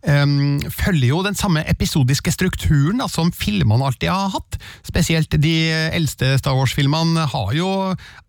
[0.06, 4.58] um, følger jo den samme episodiske strukturen da, som filmene alltid har hatt.
[4.86, 5.54] Spesielt de
[5.94, 7.70] eldste Star Wars-filmene har jo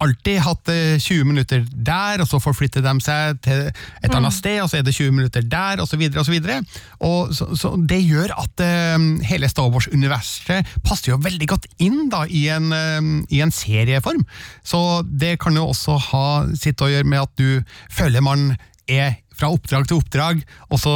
[0.03, 4.59] alltid hatt eh, 20 minutter der, og så forflytter de seg til et annet sted,
[4.63, 6.59] og så er det 20 minutter der, og så videre og så videre.
[7.05, 8.65] Og så, så det gjør at
[8.97, 13.53] um, hele Star Wars-universet passer jo veldig godt inn da, i, en, um, i en
[13.53, 14.25] serieform.
[14.65, 18.51] Så det kan jo også ha sitt å gjøre med at du føler man
[18.87, 20.39] er fra oppdrag til oppdrag,
[20.71, 20.93] og så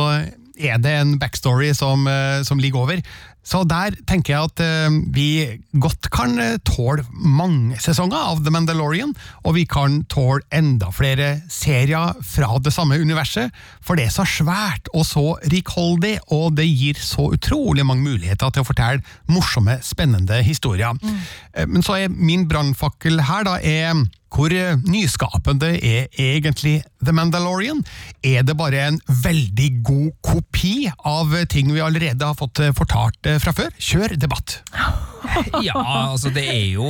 [0.59, 3.01] er det en backstory som, eh, som ligger over.
[3.43, 5.27] Så der tenker jeg at eh, vi
[5.81, 11.41] godt kan eh, tåle mange sesonger av The Mandalorian, og vi kan tåle enda flere
[11.49, 13.49] serier fra det samme universet,
[13.81, 18.53] for det er så svært og så rikholdig, og det gir så utrolig mange muligheter
[18.53, 20.93] til å fortelle morsomme, spennende historier.
[21.01, 21.21] Mm.
[21.73, 27.83] Men så er min brannfakkel her da er hvor eh, nyskapende er egentlig The Mandalorian?
[28.23, 30.75] Er det bare en veldig god kopi
[31.07, 33.73] av ting vi allerede har fått eh, fortalt eh, fra før?
[33.79, 34.61] Kjør debatt!
[35.61, 35.77] Ja,
[36.09, 36.87] altså det er jo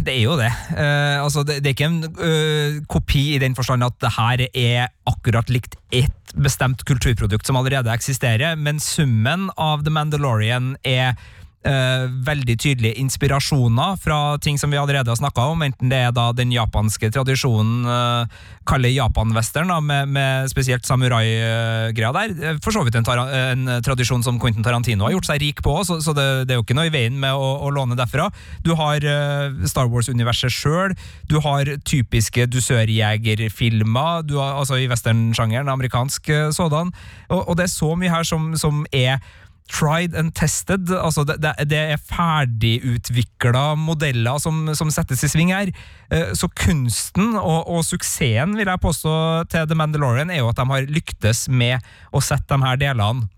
[0.00, 0.14] det.
[0.14, 0.48] Er jo det.
[0.72, 4.42] Uh, altså det, det er ikke en uh, kopi i den forstand at det her
[4.48, 11.20] er akkurat likt ett bestemt kulturprodukt som allerede eksisterer, men summen av The Mandalorian er
[11.68, 16.14] eh, veldig tydelige inspirasjoner fra ting som vi allerede har snakka om, enten det er
[16.16, 22.34] da den japanske tradisjonen, uh, kaller Japan-western, med, med spesielt samurai-greia der.
[22.34, 25.76] Eh, For så vidt en, en tradisjon som Quentin Tarantino har gjort seg rik på,
[25.88, 28.28] så, så det, det er jo ikke noe i veien med å, å låne derfra.
[28.66, 30.96] Du har eh, Star Wars-universet sjøl,
[31.28, 36.92] du har typiske dusørjegerfilmer, du har, altså i westernsjangeren, amerikansk eh, sådan,
[37.28, 39.20] og, og det er så mye her som, som er
[39.68, 40.90] tried and tested.
[40.90, 45.72] Altså det, det, er ferdigutvikla modeller som, som settes i sving her.
[46.10, 49.14] Eh, Så kunsten og, og suksessen vil jeg påstå
[49.52, 53.28] til The Mandalorian er jo at de har lyktes med å sette de her delene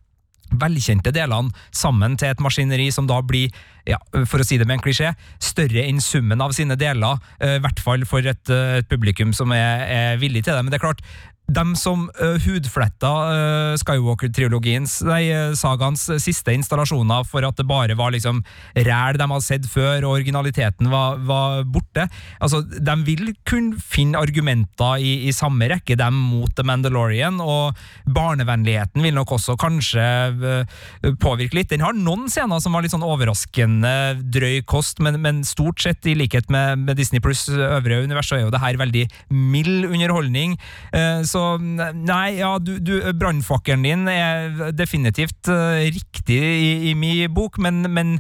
[0.51, 3.53] velkjente delene sammen til et maskineri som da blir,
[3.89, 5.13] ja, for å si det med en klisjé,
[5.43, 9.33] større enn summen av sine deler, eh, i hvert fall for et, eh, et publikum
[9.37, 10.65] som er, er villig til det.
[10.65, 11.05] Men det er klart,
[11.51, 17.97] dem som uh, hudfletta uh, Skywalker-triologiens, nei, uh, sagaens siste installasjoner for at det bare
[17.99, 18.43] var liksom
[18.77, 22.07] ræl de hadde sett før, og originaliteten var, var borte.
[22.39, 27.79] Altså, De vil kunne finne argumenter i, i samme rekke, dem mot The Mandalorian, og
[28.07, 30.07] barnevennligheten vil nok også kanskje
[30.41, 31.73] uh, påvirke litt.
[31.75, 33.95] Den har noen scener som var litt sånn overraskende
[34.31, 38.39] drøy kost, men, men stort sett, i likhet med, med Disney pluss øvrige univers, så
[38.39, 40.57] er jo det her veldig mild underholdning.
[40.95, 47.31] Uh, så nei, ja, du, du brannfakkelen din er definitivt uh, riktig i, i min
[47.35, 48.19] bok, men, men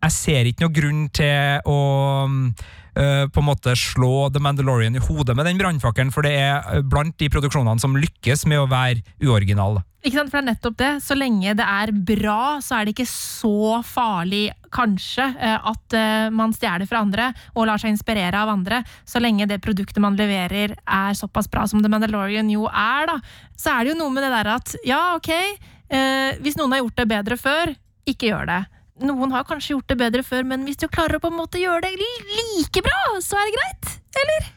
[0.00, 1.80] jeg ser ikke noe grunn til å
[2.26, 6.82] uh, på en måte slå The Mandalorian i hodet med den brannfakkelen, for det er
[6.82, 9.78] blant de produksjonene som lykkes med å være uoriginal.
[10.00, 10.90] Ikke sant, for det er nettopp det.
[11.04, 16.28] Så lenge det er bra, så er det ikke så farlig, kanskje, eh, at eh,
[16.32, 18.80] man stjeler fra andre og lar seg inspirere av andre.
[19.04, 23.18] Så lenge det produktet man leverer er såpass bra som The Mandalorian jo er, da.
[23.60, 26.84] Så er det jo noe med det der at ja, ok, eh, hvis noen har
[26.84, 27.74] gjort det bedre før,
[28.08, 28.60] ikke gjør det.
[29.00, 31.60] Noen har kanskje gjort det bedre før, men hvis du klarer å på en måte
[31.62, 33.92] gjøre det like bra, så er det greit.
[34.22, 34.50] Eller?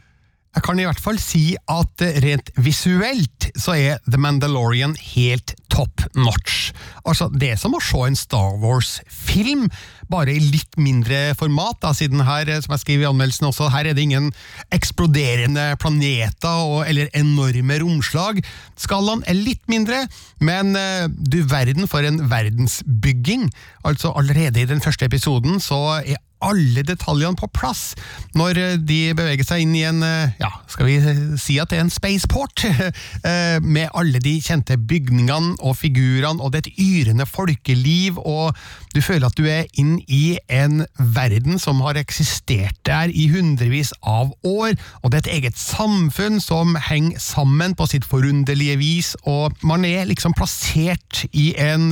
[0.54, 5.56] Jeg kan i hvert fall si at eh, rent visuelt så er The Mandalorian helt
[5.74, 6.72] top notch.
[7.10, 9.66] Altså, det er som å se en Star Wars-film,
[10.14, 13.72] bare i litt mindre format, da, siden her, eh, som jeg skriver i anmeldelsen også,
[13.74, 14.30] her er det ingen
[14.76, 18.44] eksploderende planeter og, eller enorme romslag.
[18.78, 20.04] Skalaen er litt mindre,
[20.44, 23.50] men eh, du verden for en verdensbygging.
[23.90, 27.94] Altså, allerede i den første episoden så er alle detaljene på plass
[28.38, 30.98] når eh, de beveger seg inn i en, eh, ja, skal vi
[31.40, 32.66] si at det er en spaceport,
[33.30, 38.58] eh, med alle de kjente bygningene og figurene, og det er et yrende folkeliv, og
[38.94, 43.94] du føler at du er inn i en verden som har eksistert der i hundrevis
[44.02, 49.14] av år, og det er et eget samfunn som henger sammen på sitt forunderlige vis,
[49.30, 51.90] og man er liksom plassert i en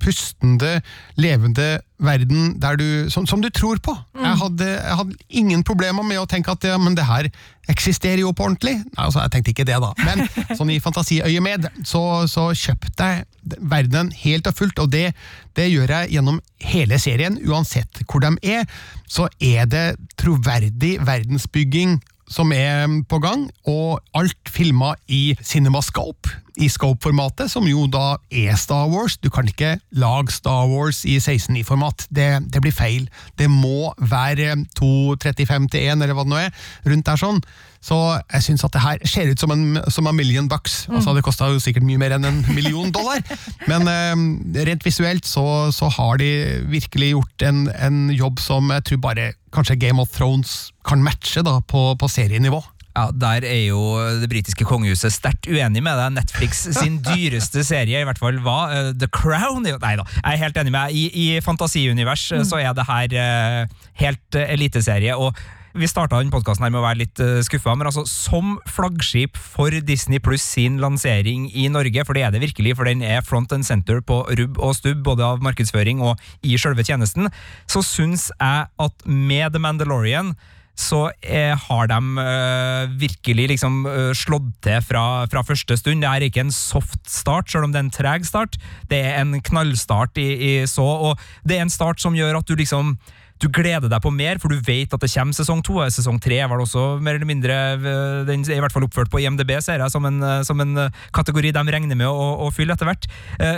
[0.00, 0.78] pustende,
[1.20, 3.94] levende verden der du, som, som du tror på.
[4.18, 7.28] Jeg, hadde, jeg hadde ingen problemer med å tenke at ja, men det her
[7.70, 8.74] eksisterer jo på ordentlig.
[8.82, 9.92] Nei, altså, jeg tenkte ikke det, da.
[10.02, 10.24] Men
[10.58, 15.12] sånn i fantasiøyemed så, så kjøpte jeg verdenen helt og fullt, og det,
[15.58, 17.38] det gjør jeg gjennom hele serien.
[17.48, 18.66] Uansett hvor de er,
[19.10, 19.86] så er det
[20.20, 22.00] troverdig verdensbygging
[22.32, 28.56] som er på gang, og alt filma i CinemaScope, i scope-formatet, som jo da er
[28.60, 29.16] Star Wars.
[29.22, 33.08] Du kan ikke lage Star Wars i 16.9-format, det, det, blir feil.
[33.38, 37.40] Det må være 2.35 til 1, eller hva det nå er, rundt der sånn.
[37.82, 40.84] Så jeg syns at det her ser ut som en, som en million bucks.
[40.92, 43.24] Altså, det kosta jo sikkert mye mer enn en million dollar,
[43.70, 46.30] men eh, rent visuelt så, så, har de
[46.70, 51.42] virkelig gjort en, en jobb som jeg tror bare kanskje Game of Thrones kan matche
[51.44, 52.62] da, på, på serienivå.
[52.92, 53.80] Ja, Der er jo
[54.20, 56.12] det britiske kongehuset sterkt uenig med deg.
[56.18, 58.58] Netflix sin dyreste serie i hvert fall hva?
[58.68, 59.64] uh, The Crown.
[59.64, 61.00] Nei da, jeg er helt enig med deg.
[61.00, 62.46] I, i fantasiunivers mm.
[62.48, 65.16] så er det her uh, helt uh, eliteserie.
[65.16, 65.36] og
[65.72, 70.20] vi starta podkasten med å være litt uh, skuffa, men altså, som flaggskip for Disney
[70.20, 73.64] pluss sin lansering i Norge, for det er det virkelig, for den er front and
[73.64, 77.32] center på rubb og stubb, både av markedsføring og i selve tjenesten,
[77.64, 80.34] så syns jeg at med The Mandalorian
[80.78, 86.02] så eh, har de eh, virkelig liksom eh, slått til fra, fra, første stund.
[86.02, 88.56] Det er ikke en soft start, selv om det er en treg start.
[88.90, 92.48] Det er en knallstart i, i så, og det er en start som gjør at
[92.48, 92.96] du liksom
[93.42, 95.80] du gleder deg på mer, for du vet at det kommer sesong to.
[95.90, 99.10] Sesong tre var det også mer eller mindre eh, Den er i hvert fall oppført
[99.10, 102.52] på IMDb, ser jeg, som en, eh, som en kategori de regner med å, å
[102.54, 103.08] fylle etter hvert.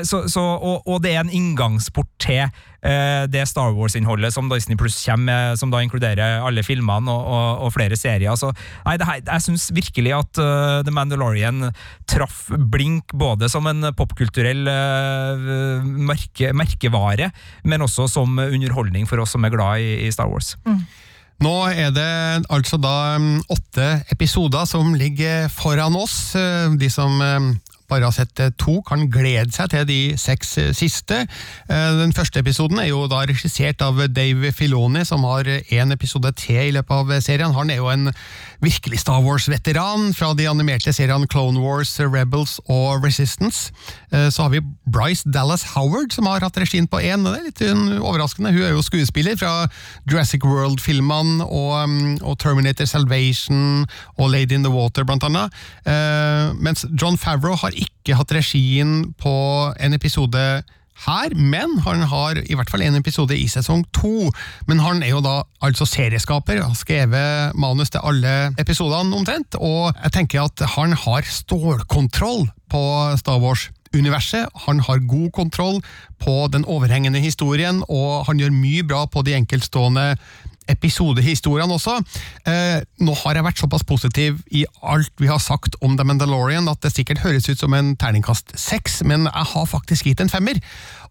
[0.09, 2.49] Så, så, og, og, det er en inngangsport til
[2.85, 7.63] det Star Wars-innholdet som Disney Pluss kommer med, som da inkluderer alle filmene og, og,
[7.65, 8.37] og flere serier.
[8.37, 8.51] Så,
[8.85, 11.71] nei, her, jeg syns virkelig at uh, The Mandalorian
[12.11, 17.31] traff blink både som en popkulturell uh, merke, merkevare,
[17.65, 20.55] men også som underholdning for oss som er glad i, i Star Wars.
[20.69, 20.85] Mm.
[21.45, 22.11] Nå er det
[22.53, 26.37] altså da um, åtte episoder som ligger foran oss.
[26.79, 27.17] De som
[28.15, 31.27] sett to, kan glede seg til de seks uh, siste.
[31.69, 36.33] Uh, den første episoden er jo da regissert av Dave Filoni, som har én episode
[36.33, 37.55] til i løpet av serien.
[37.55, 38.13] Han er jo en
[38.63, 43.73] virkelig Star Wars-veteran fra de animerte seriene Clone Wars, Rebels og Resistance.
[44.13, 47.25] Eh, så har vi Bryce Dallas Howard, som har hatt regien på én.
[47.25, 47.65] Det er litt
[48.01, 48.53] overraskende.
[48.55, 49.67] Hun er jo skuespiller fra
[50.11, 53.87] Jurassic World-filmene og, mm, og, Terminator Salvation
[54.19, 55.53] og Lady in the Water, blant annet.
[55.87, 59.35] Eh, mens John Favreau har ikke hatt regien på
[59.81, 60.63] en episode
[61.05, 64.31] her, men han har i hvert fall en episode i sesong to.
[64.69, 69.93] Men han er jo da altså serieskaper, har skrevet manus til alle episodene omtrent, og
[70.03, 72.85] jeg tenker at han har stålkontroll på
[73.21, 74.49] Star Wars-universet.
[74.69, 75.83] Han har god kontroll
[76.23, 80.15] på den overhengende historien, og han gjør mye bra på de enkeltstående
[80.71, 81.99] episodehistoriene også.
[82.49, 86.69] Eh, nå har jeg vært såpass positiv i alt vi har sagt om The Mandalorian
[86.71, 90.33] at det sikkert høres ut som en terningkast seks, men jeg har faktisk gitt en
[90.33, 90.61] femmer.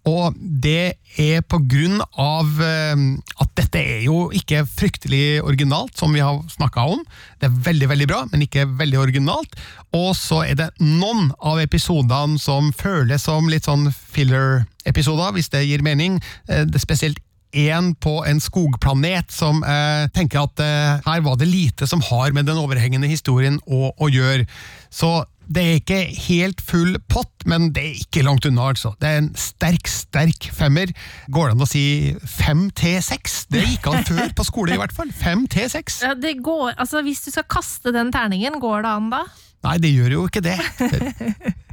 [0.09, 3.03] Og det er på grunn av eh,
[3.39, 7.05] at dette er jo ikke fryktelig originalt, som vi har snakka om.
[7.39, 9.55] Det er veldig, veldig bra, men ikke veldig originalt.
[9.95, 15.63] Og så er det noen av episodene som føles som litt sånn filler-episoder, hvis det
[15.69, 16.19] gir mening.
[16.49, 21.37] Eh, det er spesielt en på en skogplanet som eh, tenker at eh, her var
[21.39, 24.47] det lite som har med den overhengende historien å, å, gjøre.
[24.93, 28.93] Så det er ikke helt full pott, men det er ikke langt unna, altså.
[29.01, 30.93] Det er en sterk, sterk femmer.
[31.33, 31.85] Går det an å si
[32.23, 33.43] fem til seks?
[33.51, 35.11] Det gikk an før på skole, i hvert fall.
[35.13, 36.01] Fem til seks.
[36.07, 39.25] Ja, det går, altså Hvis du skal kaste den terningen, går det an da?
[39.63, 40.57] Nei, det gjør jo ikke det.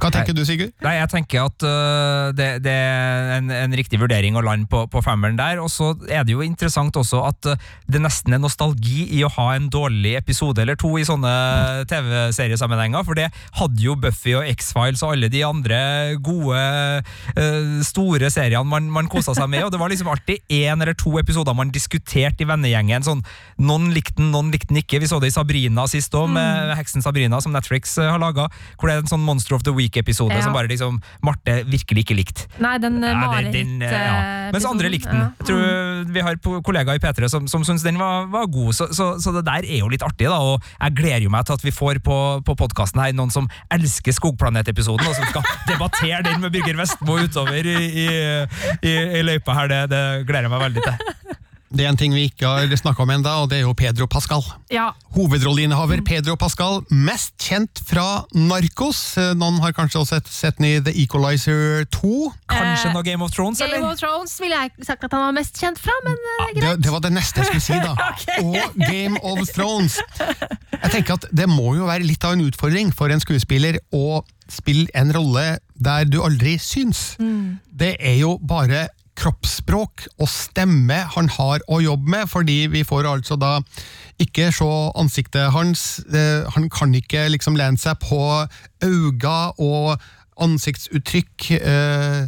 [0.01, 0.71] Hva tenker du, Sigurd?
[0.81, 4.85] Nei, jeg tenker at uh, det, det er en, en riktig vurdering å lande på,
[4.89, 5.59] på femmeren der.
[5.61, 9.31] Og så er det jo interessant også at uh, det nesten er nostalgi i å
[9.35, 11.33] ha en dårlig episode eller to i sånne
[11.91, 13.27] TV-seriesammenhenger, for det
[13.59, 15.81] hadde jo Buffy og X-Files og alle de andre
[16.23, 16.63] gode,
[17.35, 20.95] uh, store seriene man, man kosa seg med, og det var liksom alltid én eller
[20.97, 23.03] to episoder man diskuterte i vennegjengen.
[23.05, 23.25] sånn,
[23.61, 25.01] Noen likte den, noen likte den ikke.
[25.03, 28.47] Vi så det i Sabrina sist òg, med heksen Sabrina, som Netflix øh, har laga,
[28.77, 30.41] hvor det er en sånn Monster of the Week-episode Ja.
[30.45, 32.47] som bare liksom Marte virkelig ikke likte.
[32.61, 34.49] Nei, den uh, Ja, det- eh, ja.
[34.53, 35.31] Mens andre likte den.
[35.39, 38.87] Jeg tror Vi har kollegaer i P3 som, som syns den var, var god, så,
[38.93, 40.27] så, så det der er jo litt artig.
[40.27, 43.31] da, og Jeg gleder jo meg til at vi får på, på podkasten her noen
[43.31, 48.07] som elsker Skogplanet-episoden, og som skal debattere den med Birger Vestmo utover i, i,
[48.81, 49.67] i, i løypa her.
[49.71, 51.15] Det, det gleder jeg meg veldig til.
[51.71, 54.03] Det er en ting vi ikke har snakka om ennå, og det er jo Pedro
[54.11, 54.43] Pascal.
[54.73, 58.99] Ja, Hovedrolleinnehaver Pedro Pascal, mest kjent fra Narkos.
[59.21, 62.11] Eh, Noen har kanskje også sett, den i The Equalizer 2.
[62.51, 63.93] Kanskje Eh, noe Game of Thrones, Game eller?
[63.93, 66.91] of Thrones ville jeg sagt at han var mest kjent fra, men uh, Det, det
[66.91, 67.95] var det neste jeg skulle si, da.
[68.43, 69.99] Og Game of Thrones.
[70.19, 74.21] Jeg tenker at Det må jo være litt av en utfordring for en skuespiller å
[74.51, 77.13] spille en rolle der du aldri syns.
[77.71, 83.09] Det er jo bare kroppsspråk og stemme han har å jobbe med, fordi vi får
[83.09, 83.57] altså da
[84.21, 85.99] ikke se ansiktet hans.
[86.13, 88.21] Eh, Han kan ikke liksom lene seg på
[88.83, 89.97] øyne og
[90.41, 91.51] ansiktsuttrykk.
[91.61, 92.27] eh,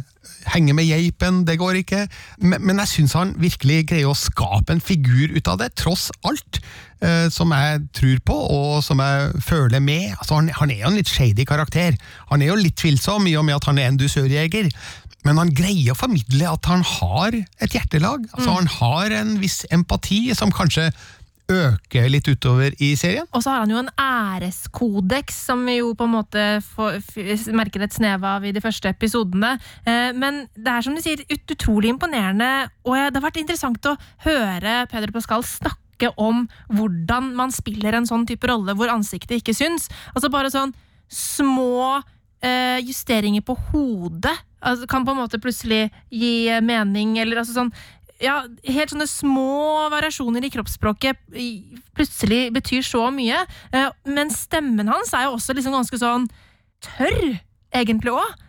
[0.54, 2.06] henge med geipen, det går ikke.
[2.38, 6.60] Men, jeg syns han virkelig greier å skape en figur ut av det, tross alt.
[7.04, 10.14] eh, som jeg tror på, og som jeg føler med.
[10.18, 11.96] Altså, han, han er jo en litt shady karakter.
[12.30, 14.70] Han er jo litt tvilsom, i og med at han er en dusørjeger.
[15.24, 18.26] Men han greier å formidle at han har et hjertelag.
[18.34, 20.90] Altså, Han har en viss empati, som kanskje
[21.50, 23.26] øker litt utover i serien.
[23.36, 27.00] Og så har han jo en æreskodeks, som vi jo på en måte får,
[27.56, 29.54] merker et snev av i de første episodene.
[29.84, 33.90] Eh, men det er som du sier, ut utrolig imponerende, og det har vært interessant
[33.90, 39.38] å høre Peder Pascal snakke om hvordan man spiller en sånn type rolle hvor ansiktet
[39.38, 39.90] ikke syns.
[40.14, 40.72] Altså bare sånn
[41.12, 42.00] små
[42.40, 44.34] eh, justeringer på hodet
[44.64, 47.74] altså, kan på en måte plutselig gi mening, eller altså sånn
[48.22, 48.38] ja,
[48.70, 51.18] helt sånne små variasjoner i kroppsspråket
[51.98, 53.42] plutselig betyr så mye.
[53.74, 56.28] Eh, men stemmen hans er jo også liksom ganske sånn
[56.84, 57.36] tørr,
[57.74, 58.40] egentlig òg.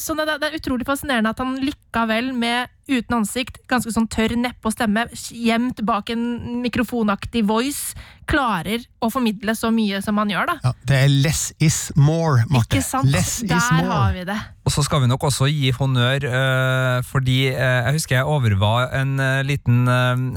[0.00, 4.68] Så det, er utrolig fascinerende at han likevel, med uten ansikt, ganske sånn tørr neppe
[4.68, 7.92] og stemme, gjemt bak en mikrofonaktig voice,
[8.28, 10.54] klarer å formidle så mye som han gjør, da.
[10.64, 12.76] Ja, det er less is more, Marte.
[12.76, 13.08] Ikke sant?
[13.12, 13.92] Less Der is more.
[13.92, 14.36] har vi det.
[14.68, 18.90] Og så skal vi nok også gi honnør, eh, fordi eh, jeg husker jeg overvar
[18.96, 19.88] en eh, liten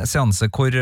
[0.08, 0.76] seanse hvor,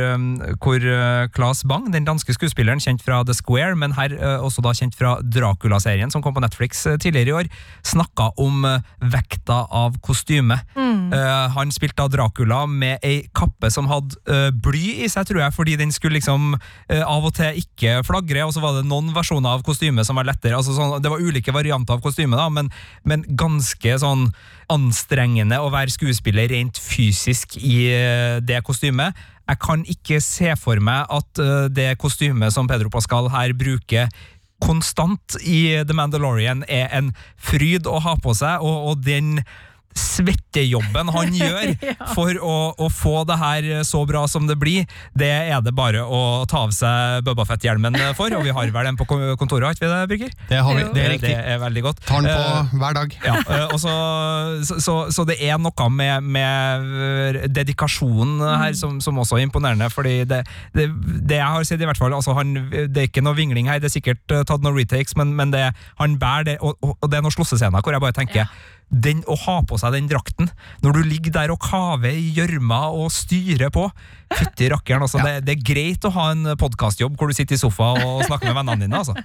[0.62, 0.86] hvor
[1.34, 5.18] Claes Bang, den danske skuespilleren kjent fra The Square, men her også da kjent fra
[5.22, 7.54] Dracula-serien som kom på Netflix tidligere i år,
[7.86, 8.66] snakka om
[9.02, 10.59] vekta av kostyme.
[10.76, 15.42] Eh, han spilte da Dracula med ei kappe som hadde uh, bly i seg, tror
[15.44, 18.86] jeg, fordi den skulle liksom uh, av og til ikke flagre, og så var det
[18.88, 20.58] noen versjoner av kostymet som var lettere.
[20.58, 22.72] Altså, sånn, det var ulike varianter av kostyme, da, men,
[23.10, 24.30] men ganske sånn
[24.70, 27.90] anstrengende å være skuespiller rent fysisk i
[28.46, 29.18] det kostymet.
[29.50, 31.42] Jeg kan ikke se for meg at
[31.74, 34.12] det kostymet som Pedro Pascal her bruker
[34.62, 39.40] konstant i The Mandalorian er en fryd å ha på seg, og, og den
[39.96, 41.74] svettejobben han gjør
[42.14, 46.04] for å, å få det her så bra som det blir, det er det bare
[46.06, 49.90] å ta av seg Bubba-fett-hjelmen for, og vi har vel den på kontoret, har vi
[49.90, 50.34] det, Birger?
[50.50, 51.34] Det har vi, det er riktig.
[51.34, 52.04] Det er veldig godt.
[52.08, 53.16] Tar den Eh, på hver dag.
[53.26, 53.94] ja, eh, og så,
[54.68, 59.90] så, så, så det er noe med, med dedikasjonen her som, som også er imponerende.
[59.90, 60.44] fordi det,
[60.76, 60.90] det,
[61.30, 63.80] det jeg har sett, i hvert fall altså han, Det er ikke noe vingling her,
[63.82, 65.70] det er sikkert eh, tatt noen retakes, men, men det,
[66.02, 68.52] han bærer det, og, og det er noen slåssescener hvor jeg bare tenker
[68.90, 70.50] den, Å ha på seg den drakten
[70.84, 73.88] når du ligger der og kaver i gjørma og styrer på
[74.30, 75.18] Fytti rakkeren, altså.
[75.26, 78.52] Det, det er greit å ha en podkastjobb hvor du sitter i sofa og snakker
[78.52, 79.00] med vennene dine.
[79.00, 79.16] altså.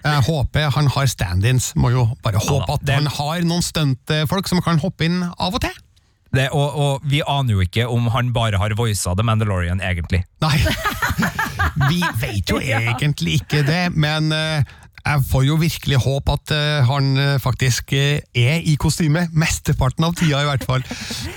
[0.00, 1.66] Jeg håper han har stand-ins.
[1.76, 5.18] Må jo bare håpe da, at det- han har noen stuntfolk som kan hoppe inn
[5.36, 5.76] av og til.
[6.34, 10.24] Det, og, og vi aner jo ikke om han bare har voisa The Mandalorian, egentlig.
[10.42, 10.56] Nei,
[11.90, 14.64] vi vet jo egentlig ikke det, men eh,
[15.04, 20.06] jeg får jo virkelig håpe at eh, han eh, faktisk eh, er i kostyme, mesteparten
[20.06, 20.86] av tida i hvert fall.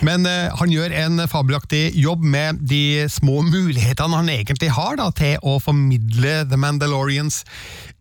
[0.07, 5.37] Men han gjør en fabelaktig jobb med de små mulighetene han egentlig har da, til
[5.43, 7.43] å formidle The Mandalorians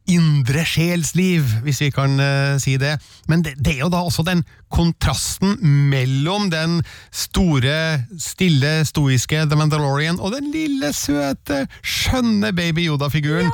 [0.07, 2.93] indre sjelsliv, hvis vi kan uh, si det.
[3.27, 5.57] Men det, det er jo da også den kontrasten
[5.91, 6.79] mellom den
[7.15, 13.51] store, stille, stoiske The Mandalorian og den lille, søte, skjønne baby Yoda-figuren.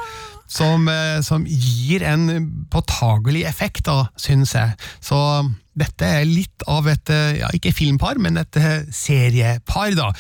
[0.53, 2.29] Som, eh, som gir en
[2.71, 4.77] påtagelig effekt, da, syns jeg.
[5.01, 5.19] Så
[5.79, 10.11] dette er litt av et, eh, ja, ikke filmpar, men et eh, seriepar, da.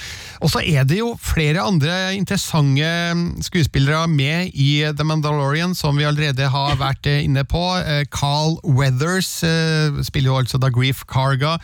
[0.40, 6.00] Og så er det jo flere andre interessante mm, skuespillere med i The Mandalorian, som
[6.00, 7.62] vi allerede har vært inne på.
[8.10, 9.42] Carl Weathers
[10.06, 11.58] spiller jo altså da Grief Carga.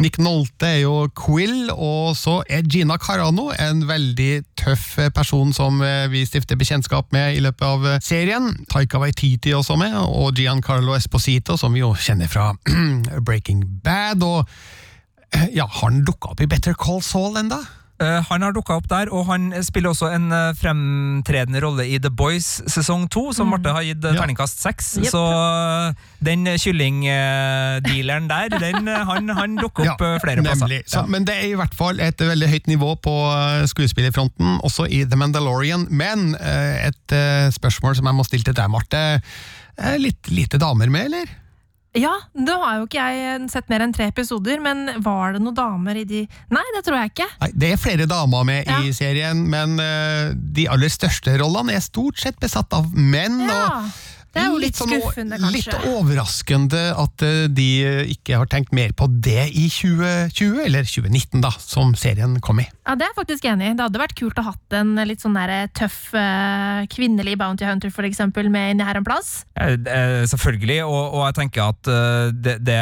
[0.00, 5.52] Nick Nolte er jo Quill, og så er Gina Carano en veldig tøff eh, person
[5.56, 8.52] som eh, vi stifter bekjentskap med i løpet av eh, serien.
[8.72, 12.52] Taika Waititi også med, og Giancarlo Esposito, som vi jo kjenner fra
[13.26, 14.24] Breaking Bad.
[14.24, 14.48] og
[15.52, 17.60] ja, Har han dukka opp i Better Call Saul enda?
[18.02, 22.00] Eh, han har dukka opp der, og han spiller også en eh, fremtredende rolle i
[22.02, 24.22] The Boys sesong to, som Marte har gitt eh, Ja.
[24.24, 24.88] terningkast seks.
[24.98, 25.10] Yep.
[25.12, 25.22] Så
[26.26, 30.82] den kyllingdealeren der, den, han, han dukker opp ja, flere nemlig.
[30.84, 30.88] plasser.
[30.90, 33.14] Så, men det er i hvert fall et veldig høyt nivå på
[33.70, 35.86] skuespillerfronten, også i The Mandalorian.
[35.90, 37.14] Men et
[37.54, 39.02] spørsmål som jeg må stille til deg, Marte.
[39.78, 41.30] Er litt lite damer med, eller?
[41.92, 45.56] Ja, nå har jo ikke jeg sett mer enn tre episoder, men var det noen
[45.58, 47.26] damer i de Nei, det tror jeg ikke.
[47.42, 48.78] Nei, Det er flere damer med Ja.
[48.80, 53.42] i serien, men uh, de aller største rollene er stort sett besatt av menn.
[53.44, 53.92] Ja, og
[54.32, 55.72] det er jo litt sånn skuffende, kanskje.
[55.72, 57.66] Litt overraskende at eh, de
[58.14, 62.66] ikke har tenkt mer på det i 2020, eller 2019, da, som serien kom i.
[62.86, 63.74] Ja, Det er jeg faktisk enig i.
[63.78, 67.92] Det hadde vært kult å hatt en litt sånn der tøff eh, kvinnelig bounty hunter
[67.94, 69.44] for eksempel, med inni her en plass.
[69.56, 72.78] Eh, eh, Selvfølgelig, og, og jeg tenker at eh, det, det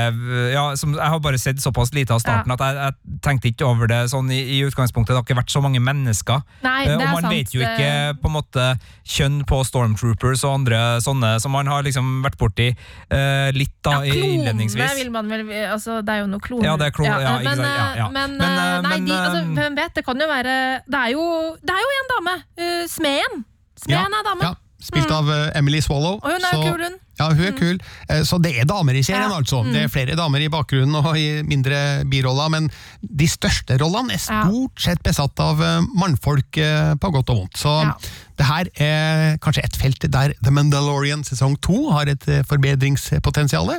[0.54, 3.66] ja, som, Jeg har bare sett såpass lite av starten at jeg, jeg tenkte ikke
[3.68, 5.12] over det sånn i, i utgangspunktet.
[5.14, 6.44] Det har ikke vært så mange mennesker.
[6.64, 7.34] Nei, Eh, det og er man sant.
[7.34, 7.90] vet jo ikke
[8.22, 8.64] på en måte
[9.10, 13.98] kjønn på stormtroopers og andre sånne som man har liksom vært borti uh, litt da
[14.04, 14.96] ja, klone innledningsvis.
[15.00, 16.68] vil man vel altså, Det er jo noe kloner.
[16.68, 18.06] Ja, det er klon- ja, men, ja, ja.
[18.06, 19.94] eh, men, Men, eh, eh, nei, men, de, altså, eh, hvem vet?
[19.96, 21.28] Det kan jo være Det er jo,
[21.60, 22.34] det er jo en dame!
[22.60, 23.44] Uh, Smeden!
[23.80, 24.52] Smeden er dame.
[24.80, 26.16] Spilt av eh, Emily Swallow.
[26.22, 26.94] Og hun er så- kul, hun.
[27.20, 27.78] Ja, hun er kul.
[28.08, 29.36] Eh, Så det er damer i serien, Ja.
[29.36, 29.62] altså.
[29.62, 29.72] Mm.
[29.74, 32.70] Det er flere damer i bakgrunnen og i mindre biroller, men
[33.04, 36.50] de største rollene er stort sett besatt av eh, mannfolk
[36.98, 37.56] på godt og vondt.
[37.60, 37.92] Så Ja.
[38.38, 43.76] det her er kanskje et felt der The Mandalorian sesong to har et forbedringspotensial.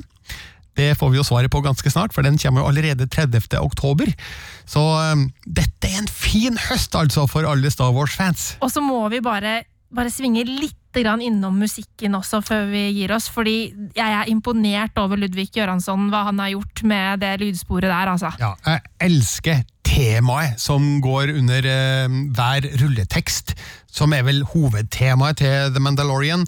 [0.77, 3.57] Det får vi jo svaret på ganske snart, for den kommer jo allerede 30.
[3.59, 4.07] oktober.
[4.65, 4.79] Så
[5.45, 8.55] dette er en fin høst, altså, for alle Star Wars-fans.
[8.61, 13.29] Og så må vi bare, bare svinge litt innom musikken også før vi gir oss,
[13.29, 18.11] fordi jeg er imponert over Ludvig Göransson, hva han har gjort med det lydsporet der,
[18.11, 18.31] altså.
[18.39, 23.55] Ja, jeg elsker temaet som går under eh, hver rulletekst,
[23.91, 26.45] som er vel hovedtemaet til The Mandalorian,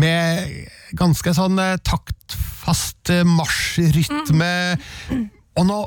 [0.00, 0.48] med
[0.98, 4.52] ganske sånn eh, taktfast eh, marsjrytme,
[5.58, 5.82] og nå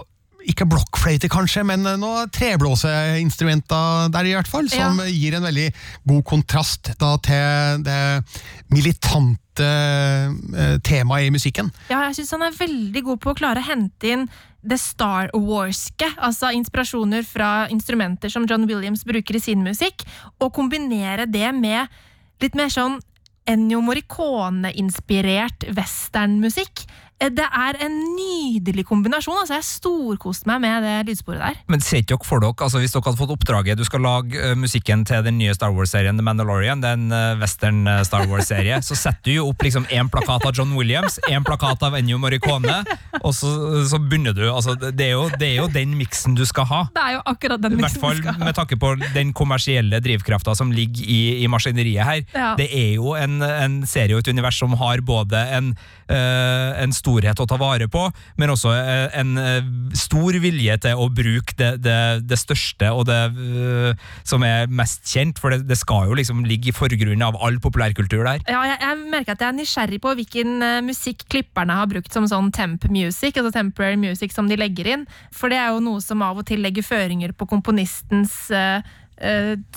[0.51, 5.05] ikke blokkfløyte kanskje, men eh, noe treblåseinstrumenter der i hvert fall, som Ja.
[5.09, 5.67] gir en veldig
[6.07, 8.01] god kontrast da til det
[8.73, 11.71] militante eh, temaet i musikken.
[11.89, 14.27] Ja, jeg syns han er veldig god på å klare å hente inn
[14.65, 20.01] det Star Warske, altså inspirasjoner fra instrumenter som John Williams bruker i sin musikk,
[20.41, 21.87] og kombinere det med
[22.41, 22.97] litt mer sånn
[23.45, 26.81] Ennio Morricone-inspirert westernmusikk.
[27.21, 29.37] Eh, Det er en nydelig kombinasjon.
[29.39, 31.55] altså Jeg storkoste meg med det lydsporet der.
[31.71, 34.35] Men ser ikke dere for dere, altså hvis dere hadde fått oppdraget Du skal lage
[34.35, 38.27] eh, musikken til den nye Star Wars-serien The Mandalorian, det er en eh, western Star
[38.27, 41.95] Wars-serie, så setter du jo opp liksom én plakat av John Williams, én plakat av
[41.95, 42.81] Ennio Morricone,
[43.21, 43.51] og så,
[43.87, 46.81] så begynner du altså, det, er jo, det er jo den miksen du skal ha.
[46.95, 48.45] Det er jo akkurat den miksen hvert miksen fall vi skal ha.
[48.49, 52.21] med tanke på den kommersielle drivkrafta som ligger i, i maskineriet her.
[52.35, 52.51] Ja.
[52.59, 55.71] Det er jo en, en serie og et univers som har både en,
[56.11, 58.07] eh, en storhet å ta vare på,
[58.41, 63.05] men også eh, en eh, stor vilje til å bruke det, det, det største og
[63.09, 67.25] det eh, som er mest kjent, for det, det skal jo liksom ligge i forgrunnen
[67.25, 68.41] av all populærkultur der.
[68.49, 72.27] Ja, jeg, jeg merker at jeg er nysgjerrig på hvilken musikk klipperne har brukt som
[72.29, 75.07] sånn temp music, altså temporary music som de legger inn.
[75.35, 78.81] For det er jo noe som av og til legger føringer på komponistens eh,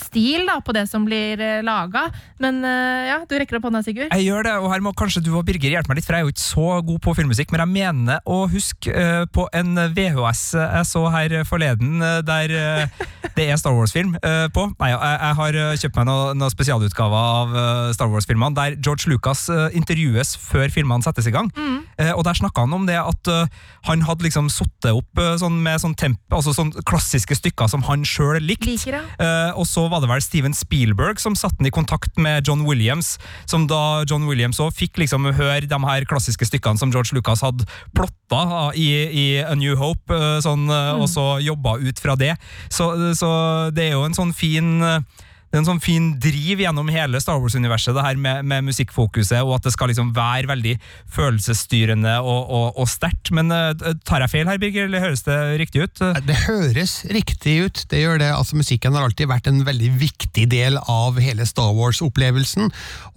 [0.08, 2.08] stil da, på det som blir uh, laga.
[2.42, 4.12] Men eh, ja, du rekker opp hånda, Sigurd.
[4.12, 6.24] Jeg gjør det, og her må kanskje du og Birger hjelpe meg litt, for jeg
[6.24, 9.78] er jo ikke så god på filmmusikk, men jeg mener å huske eh, på en
[9.94, 13.04] VHS jeg så her forleden, eh, der eh,
[13.36, 14.68] det er Star Wars-film eh, på.
[14.78, 19.10] Nei, jeg, har eh, kjøpt meg noen noe spesialutgaver av eh, Star Wars-filmene, der George
[19.10, 21.50] Lucas eh, intervjues før filmene settes i gang.
[21.98, 23.50] Eh, og der snakka han om det at eh,
[23.88, 27.82] han hadde liksom sittet opp eh, sånn med sånn temp, altså sånn klassiske stykker som
[27.88, 28.68] han sjøl likte.
[28.70, 29.02] Liker det.
[29.28, 32.64] Eh, og så var det vel Steven Spielberg som satte den i kontakt med John
[32.68, 33.16] Williams,
[33.50, 37.44] som da John Williams også fikk liksom høre de her klassiske stykkene som George Lucas
[37.44, 37.66] hadde
[37.96, 41.02] plotta i, i A New Hope, eh, sånn, mm.
[41.02, 42.34] og så jobba ut fra det.
[42.72, 43.30] Så, så
[43.74, 47.20] det er jo en sånn fin eh, det er en sånn fin driv gjennom hele
[47.22, 50.74] Star Wars-universet, det her med, med musikkfokuset, og at det skal liksom være veldig
[51.14, 53.30] følelsesstyrende og, og, og sterkt.
[53.32, 53.72] Men uh,
[54.04, 56.02] tar jeg feil her, Birger, eller høres det riktig ut?
[56.28, 58.30] Det høres riktig ut, det gjør det.
[58.36, 62.68] Altså, musikken har alltid vært en veldig viktig del av hele Star Wars-opplevelsen,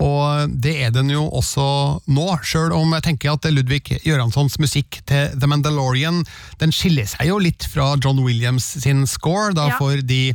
[0.02, 1.68] og det er den jo også
[2.12, 6.24] nå, sjøl om jeg tenker at Ludvig Göranssons musikk til The Mandalorian
[6.62, 9.78] den skiller seg jo litt fra John Williams sin score da, Ja.
[9.80, 10.34] for de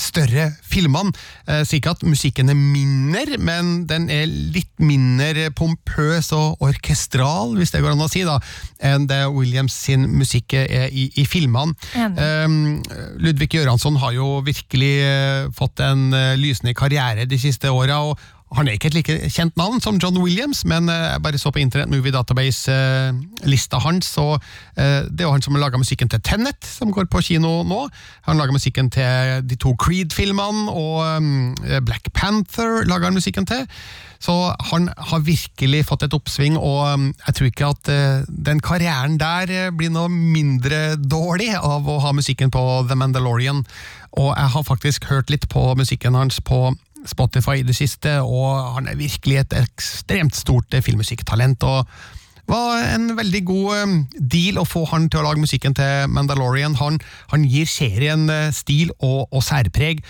[0.00, 1.12] større filmene.
[1.46, 7.72] Så ikke at musikken er mindre, men den er litt mindre pompøs og orkestral, hvis
[7.74, 8.38] det går an å si, da,
[8.82, 11.76] enn det Williams sin musikk er i, i filmene.
[11.94, 12.48] Eh,
[13.22, 18.02] Ludvig Göransson har jo virkelig eh, fått en eh, lysende karriere de siste åra.
[18.56, 21.52] Han er ikke et like kjent navn som John Williams, men eh, jeg bare så
[21.54, 24.36] på Internet Movie Database-lista hans, og
[24.76, 27.60] eh, det er jo han som har laga musikken til Tenet, som går på kino
[27.62, 27.80] nå.
[28.26, 33.66] Han laga musikken til de to Creed-filmene, og eh, Black Panther laga han musikken til.
[34.20, 34.34] Så
[34.72, 39.48] han har virkelig fått et oppsving, og jeg tror ikke at eh, den karrieren der
[39.48, 43.64] eh, blir noe mindre dårlig av å ha musikken på The Mandalorian.
[44.20, 46.74] Og jeg har faktisk hørt litt på musikken hans på
[47.06, 51.62] Spotify i det siste, og han er virkelig et ekstremt stort eh, filmmusikktalent.
[51.62, 51.86] og
[52.50, 53.94] var en veldig god eh,
[54.32, 56.76] deal å få han til å lage musikken til Mandalorian.
[56.80, 56.98] Han,
[57.32, 60.02] han gir serien eh, stil og, og særpreg.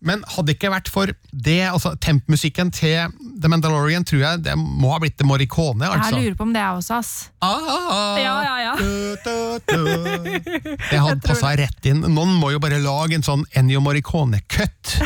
[0.00, 4.54] Men hadde det ikke vært for det, altså tempmusikken til The Mandalorian, tror jeg det
[4.56, 6.16] må ha blitt det Morricone, Jeg altså.
[6.16, 7.12] lurer på om det er også, ass.
[7.44, 8.20] Ah, ah, ah.
[8.20, 8.74] Ja, ja, ja.
[8.80, 10.76] Du, du, du.
[10.90, 12.00] Det hadde passa rett inn.
[12.08, 14.96] Noen må jo bare lage en sånn Ennio Morricone-cut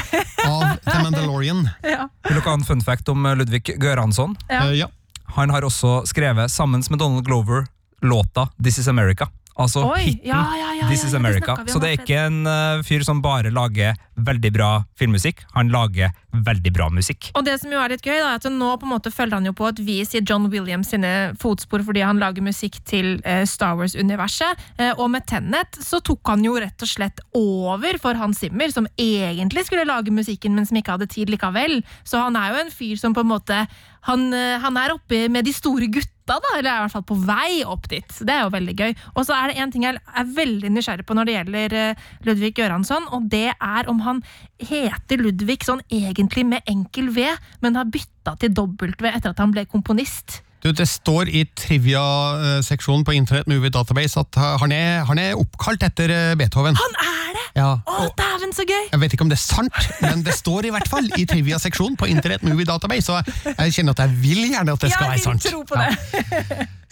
[0.46, 1.66] av The Mandalorian.
[1.94, 2.08] Ja.
[2.26, 4.34] Vil dere ha en fun fact om eh, Ludvig Göransson?
[4.48, 4.64] Ja.
[4.66, 4.88] Uh, ja.
[5.36, 7.66] Han har også skrevet, sammen med Donald Glover,
[8.02, 9.28] låta This Is America.
[9.54, 11.54] Altså Oi, hiten ja, ja, ja, This Is det America.
[11.54, 15.70] om Så det er ikke en uh, fyr som bare lager veldig bra filmmusikk, han
[15.74, 17.28] lager veldig bra musikk.
[17.38, 19.38] Og det som jo er litt gøy, da, er at nå på en måte følger
[19.38, 23.20] han jo på et vis i John Williams sine fotspor fordi han lager musikk til
[23.22, 24.64] uh, Star Wars-universet.
[24.80, 28.74] uh, og med Tenet så tok han jo rett og slett over for Hans Zimmer,
[28.74, 31.78] som egentlig skulle lage musikken, men som ikke hadde tid likevel.
[32.02, 33.66] Så han er jo en fyr som på en måte
[34.04, 37.18] Han, han er oppe med de store gutta, da, eller er i hvert fall på
[37.26, 38.06] vei opp dit.
[38.12, 38.94] Så det er jo veldig gøy.
[39.14, 42.06] Og så er det en ting jeg er veldig nysgjerrig på når det gjelder eh,
[42.26, 44.22] Ludvig Göransson, og det er om han
[44.62, 47.28] heter Ludvig sånn egentlig med enkel V,
[47.64, 50.40] men har bytta til W etter at han ble komponist.
[50.64, 55.82] Du, det står i trivia-seksjonen på Internet Movie Database at han er, han er oppkalt
[55.84, 56.72] etter uh, Beethoven.
[56.80, 57.42] Han er det!
[57.58, 57.66] Ja.
[57.84, 58.86] Å, dæven, så gøy!
[58.94, 61.98] Jeg vet ikke om det er sant, men det står i hvert fall i trivia-seksjonen
[62.00, 65.10] på Internet Movie Database, så jeg kjenner at jeg vil gjerne at det skal Jeg
[65.12, 65.42] være vil sant.
[65.52, 65.92] tro på det.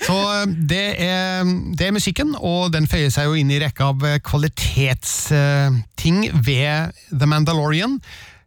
[0.03, 1.41] Så uh, det er,
[1.79, 7.25] det er musikken, og den føyer seg jo inn i rekka av kvalitetsting ved The
[7.33, 7.97] Mandalorian.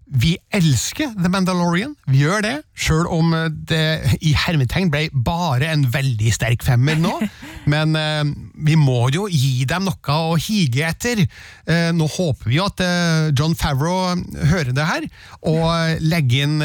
[0.06, 5.72] Vi elsker The Mandalorian, vi gjør det, sjøl om uh, det i hermetegn ble bare
[5.74, 7.18] en veldig sterk femmer nå.
[7.72, 8.24] Men eh,
[8.68, 11.24] vi må jo gi dem noe å hige etter.
[11.66, 14.14] Eh, nå håper vi jo at eh, John Favreau
[14.52, 15.08] hører det her,
[15.46, 16.62] og uh, legger inn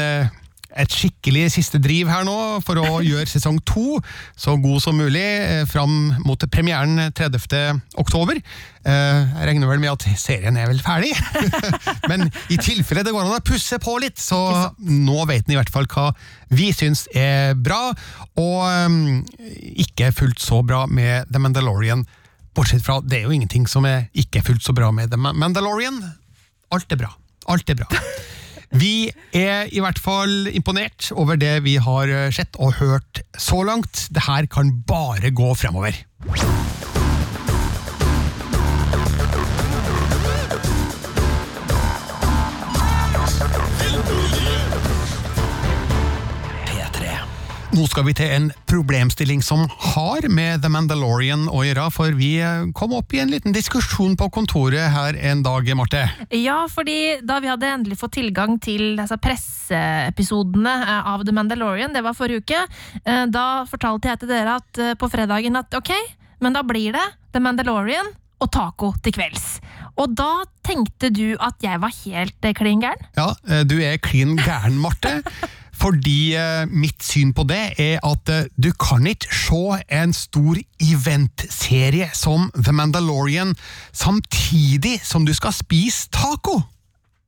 [0.79, 3.97] et skikkelig siste driv her nå for å gjøre sesong to
[4.39, 7.81] så god som mulig eh, fram mot premieren 30.
[8.01, 8.39] oktober.
[8.85, 11.11] Eh, Jeg regner vel med at serien er vel ferdig,
[12.11, 14.39] men i tilfelle det går an å pusse på litt, så
[14.79, 16.09] nå vet den i hvert fall hva
[16.51, 17.91] vi syns er bra,
[18.39, 22.05] og eh, ikke fullt så bra med The Mandalorian.
[22.55, 26.01] Bortsett fra, det er jo ingenting som er ikke fullt så bra med The Mandalorian.
[26.75, 27.13] Alt er bra.
[27.51, 27.87] Alt er bra.
[28.71, 33.63] Vi er i hvert fall imponert over det vi har eh, sett og hørt så
[33.67, 34.07] langt.
[34.15, 35.97] Det her kan bare gå fremover.
[47.71, 49.61] Nå skal vi til en problemstilling som
[49.93, 54.17] har med The Mandalorian å gjøre, for vi eh, kom opp i en liten diskusjon
[54.19, 56.01] på kontoret her en dag, Marte.
[56.35, 61.95] Ja, fordi da vi hadde endelig fått tilgang til altså, presseepisodene eh, av The Mandalorian,
[61.95, 62.65] det var forrige uke,
[63.05, 65.93] eh, da fortalte jeg til dere at på fredagen at ok,
[66.43, 68.11] men da blir det The Mandalorian
[68.43, 69.47] og taco til kvelds.
[69.95, 73.09] Og da tenkte du at jeg var helt klin gæren?
[73.15, 73.31] Ja,
[73.63, 75.21] du er klin gæren, Marte.
[75.81, 80.59] Fordi eh, mitt syn på det er at eh, du kan ikke se en stor
[80.77, 83.55] eventserie som The Mandalorian
[83.91, 86.59] samtidig som du skal spise taco.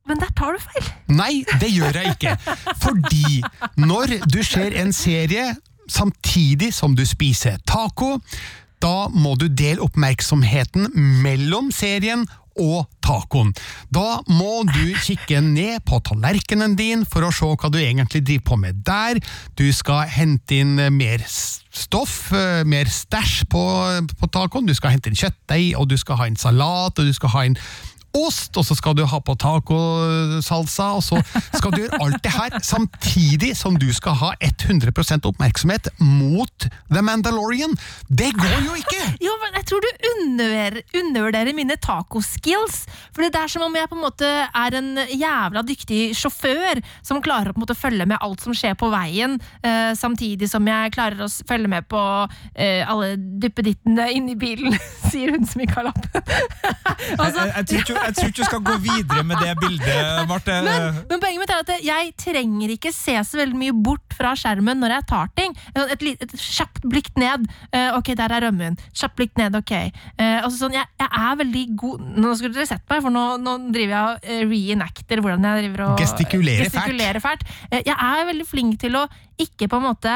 [0.07, 0.89] Men der tar du feil.
[1.15, 2.35] Nei, det gjør jeg ikke.
[2.83, 3.41] Fordi
[3.79, 5.53] når du ser en serie
[5.89, 8.17] samtidig som du spiser taco,
[8.83, 10.91] da må du dele oppmerksomheten
[11.23, 12.27] mellom serien
[12.59, 13.51] og tacoen.
[13.93, 18.47] Da må du kikke ned på tallerkenen din for å se hva du egentlig driver
[18.51, 19.19] på med der.
[19.59, 21.23] Du skal hente inn mer
[21.73, 23.63] stoff, eh, mer stæsj på,
[24.19, 24.67] på tacoen.
[24.69, 27.45] Du skal hente inn kjøttdeig, og du skal ha inn salat, og du skal ha
[27.49, 27.57] inn
[28.13, 31.19] ost, og så skal du ha på tacosalsa, og så
[31.55, 37.01] skal du gjøre alt det her samtidig som du skal ha 100% oppmerksomhet mot The
[37.05, 37.73] Mandalorian.
[38.07, 39.01] Det går jo ikke!
[39.23, 42.83] Jo, men jeg tror du undervurderer, mine tacoskills.
[43.13, 47.21] For det er som om jeg på en måte er en jævla dyktig sjåfør som
[47.23, 49.35] klarer å på en måte følge med alt som skjer på veien,
[49.65, 52.01] eh, samtidig som jeg klarer å følge med på
[52.55, 54.77] eh, alle duppedittene inni bilen,
[55.11, 56.23] sier hun som ikke har lappen.
[57.17, 60.23] altså, jeg, jeg, tror ikke, jeg tror ikke du skal gå videre med det bildet,
[60.29, 60.57] Marte.
[60.65, 64.33] men, men poenget mitt er at jeg trenger ikke se så veldig mye bort fra
[64.37, 65.55] skjermen når jeg tar ting.
[65.73, 67.47] Et, et, et kjapt blikk ned.
[67.73, 68.77] Uh, ok, der er rømmen.
[68.93, 69.73] Kjapt blikk ned, ok.
[70.19, 73.55] Uh, sånn, jeg, jeg er veldig god Nå skulle dere sett meg, for nå, nå
[73.73, 77.45] driver jeg og eh, reenacter hvordan jeg driver og Gestikulerer fælt.
[77.73, 79.05] jeg er veldig flink til å
[79.41, 80.13] ikke på en måte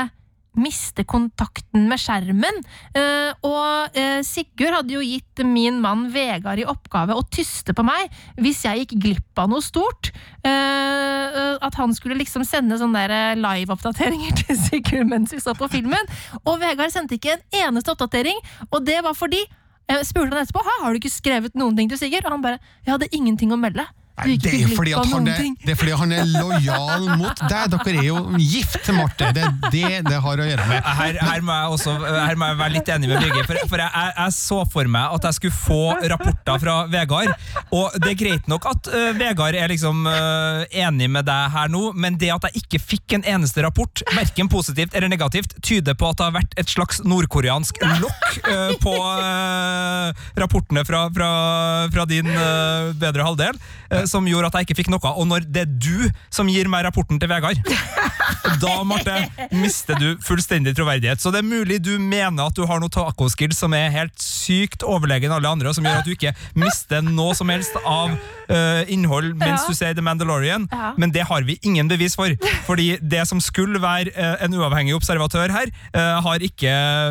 [0.60, 2.62] miste kontakten med skjermen.
[2.97, 7.86] Eh, og eh, Sigurd hadde jo gitt min mann Vegard i oppgave å tyste på
[7.86, 10.12] meg hvis jeg gikk glipp av noe stort.
[10.47, 13.05] Eh, at han skulle liksom sende sånne
[13.39, 16.12] live-oppdateringer til Sigurd mens vi så på filmen.
[16.43, 18.41] Og Vegard sendte ikke en eneste oppdatering,
[18.72, 19.45] og det var fordi
[19.88, 22.60] jeg spurte han etterpå har du ikke skrevet noen ting til Sigurd, og han bare
[22.84, 23.86] jeg hadde ingenting å melde.
[24.18, 27.74] Nei, det, er fordi at han er, det er fordi han er lojal mot deg.
[27.74, 29.28] Dere er jo gift, Marte.
[29.36, 30.88] Det er det det har å gjøre med.
[30.97, 33.45] Her, her, må jeg også, her må jeg være litt enig med Birgit.
[33.45, 35.82] for, for jeg, jeg, jeg så for meg at jeg skulle få
[36.13, 37.30] rapporter fra Vegard.
[37.78, 41.70] Og det er greit nok at uh, Vegard er liksom uh, enig med deg her
[41.74, 45.93] nå, men det at jeg ikke fikk en eneste rapport, verken positivt eller negativt, tyder
[45.93, 48.97] på at det har vært et slags nordkoreansk lokk uh, på
[50.41, 51.30] rapportene fra, fra,
[51.93, 52.28] fra din
[52.97, 53.57] bedre halvdel,
[54.10, 55.12] som gjorde at jeg ikke fikk noe.
[55.18, 57.60] Og når det er du som gir meg rapporten til Vegard,
[58.64, 59.16] da, Marte,
[59.55, 61.22] mister du fullstendig troverdighet.
[61.22, 64.86] Så det er mulig du mener at du har noe tacoskills som er helt sykt
[64.88, 68.84] overlegen alle andre, og som gjør at du ikke mister noe som helst av uh,
[68.91, 69.68] innhold mens Ja.
[69.68, 70.93] du ser The Mandalorian, Ja.
[70.97, 72.32] men det har vi ingen bevis for.
[72.68, 76.68] Fordi det som skulle være uh, en uavhengig observatør her, uh, har ikke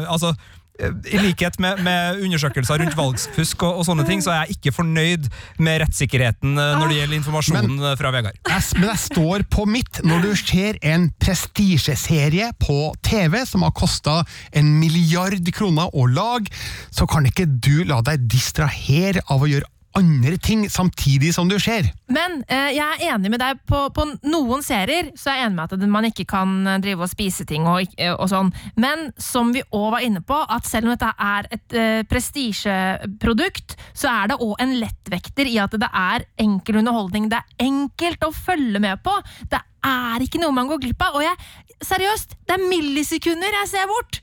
[0.07, 0.35] Altså
[0.77, 4.75] i likhet med, med undersøkelser rundt valgsfusk og, og sånne ting, så er jeg ikke
[4.77, 5.29] fornøyd
[5.63, 8.41] med rettssikkerheten øh, når det gjelder informasjonen men, fra Vegard.
[8.49, 13.75] Jeg, men jeg står på mitt når du ser en prestisjeserie på TV som har
[13.77, 14.21] kosta
[14.57, 16.53] en milliard kroner å lage,
[16.95, 21.57] så kan ikke du la deg distrahere av å gjøre andre ting samtidig som du
[21.61, 21.89] ser.
[22.13, 25.59] Men eh, jeg er enig med deg på, på noen serier, så er jeg enig
[25.59, 28.53] med at man ikke kan eh, drive og spise ting og, eh, og sånn.
[28.81, 33.77] Men som vi òg var inne på, at selv om dette er et eh, prestisjeprodukt,
[33.97, 37.31] så er det òg en lettvekter i at det er enkel underholdning.
[37.33, 39.17] Det er enkelt å følge med på.
[39.51, 41.19] Det er ikke noe man går glipp av.
[41.19, 41.37] Og jeg,
[41.85, 44.23] seriøst, det er millisekunder jeg ser bort!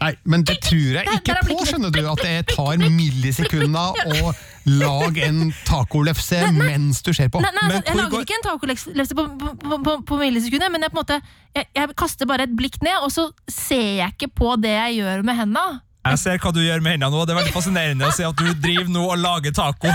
[0.00, 2.00] Nei, men det tror jeg ikke på, skjønner du.
[2.10, 4.32] At det tar millisekunder å
[4.66, 7.40] lage en tacolefse mens du ser på.
[7.44, 10.20] Nei, nei, Men altså, jeg lager går- ikke en tacolefse på, på, på, på, millisekundet,
[10.24, 11.20] millisekunder, men jeg, på en måte,
[11.54, 15.00] jeg, jeg kaster bare et blikk ned, og så ser jeg ikke på det jeg
[15.02, 15.64] gjør med henda.
[16.04, 18.26] Jeg ser hva du gjør med hendene nå, og det er veldig fascinerende å se
[18.28, 19.88] at du driver nå og lager taco.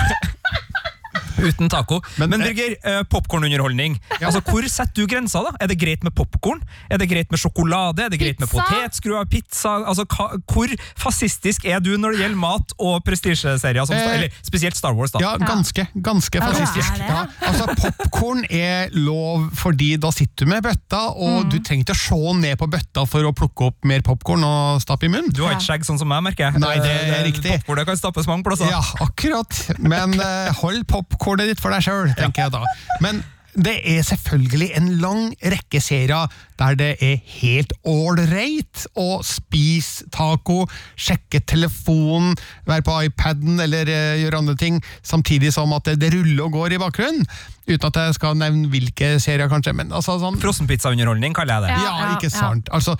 [1.40, 2.00] Uten taco.
[2.18, 3.98] Men, Men- Birger, eh, popkornunderholdning.
[4.20, 5.42] Altså, hvor setter du grensa?
[5.44, 5.50] da?
[5.60, 6.60] Er det greit med popkorn?
[6.90, 8.04] Er det greit med sjokolade?
[8.06, 8.64] Er det greit med Pizza?
[8.68, 9.24] potetskruer?
[9.30, 9.74] Pizza?
[9.86, 10.68] Altså, hva, hvor
[11.00, 13.86] fascistisk er du når det gjelder mat og prestisjeserier?
[13.86, 15.18] som- Eh, Eller spesielt Star Wars, da.
[15.20, 15.86] Ja, ganske.
[16.00, 16.98] Ganske Ja, fascistisk.
[16.98, 21.94] Ja, altså, Popkorn er lov fordi da sitter du med bøtta, og du trenger ikke
[21.94, 25.32] å se ned på bøtta for å plukke opp mer popkorn og stappe i munnen.
[25.32, 26.60] Du har ikke skjegg sånn som meg, merker jeg.
[26.60, 27.64] Nei, det er Eh, riktig.
[27.64, 28.68] Popcornet kan stappes mange plasser.
[28.70, 29.78] Ja, akkurat.
[29.78, 30.86] Men eh, hold
[31.30, 32.64] popkornet ditt for deg sjøl, tenker jeg da.
[33.04, 40.06] Men det er selvfølgelig en lang rekke serier der det er helt ålreit å spise
[40.14, 42.36] taco, sjekke telefonen,
[42.68, 46.54] være på iPaden eller eh, gjøre andre ting, samtidig som at det, det ruller og
[46.54, 47.26] går i bakgrunnen.
[47.66, 49.74] Uten at jeg skal nevne hvilke serier, kanskje.
[49.78, 51.74] Men altså sånn Frossenpizzaunderholdning kaller jeg det.
[51.74, 52.36] Ja, ja, ja, ikke ja.
[52.38, 52.70] sant.
[52.74, 52.96] Altså,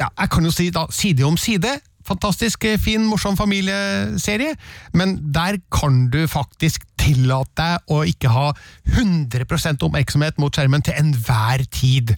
[0.00, 1.78] ja, jeg kan jo si da, side om side.
[2.08, 4.56] Fantastisk eh, fin, morsom familieserie,
[4.96, 8.48] men der kan du faktisk tillate deg å ikke ha
[8.94, 12.14] 100% oppmerksomhet mot skjermen til enhver tid.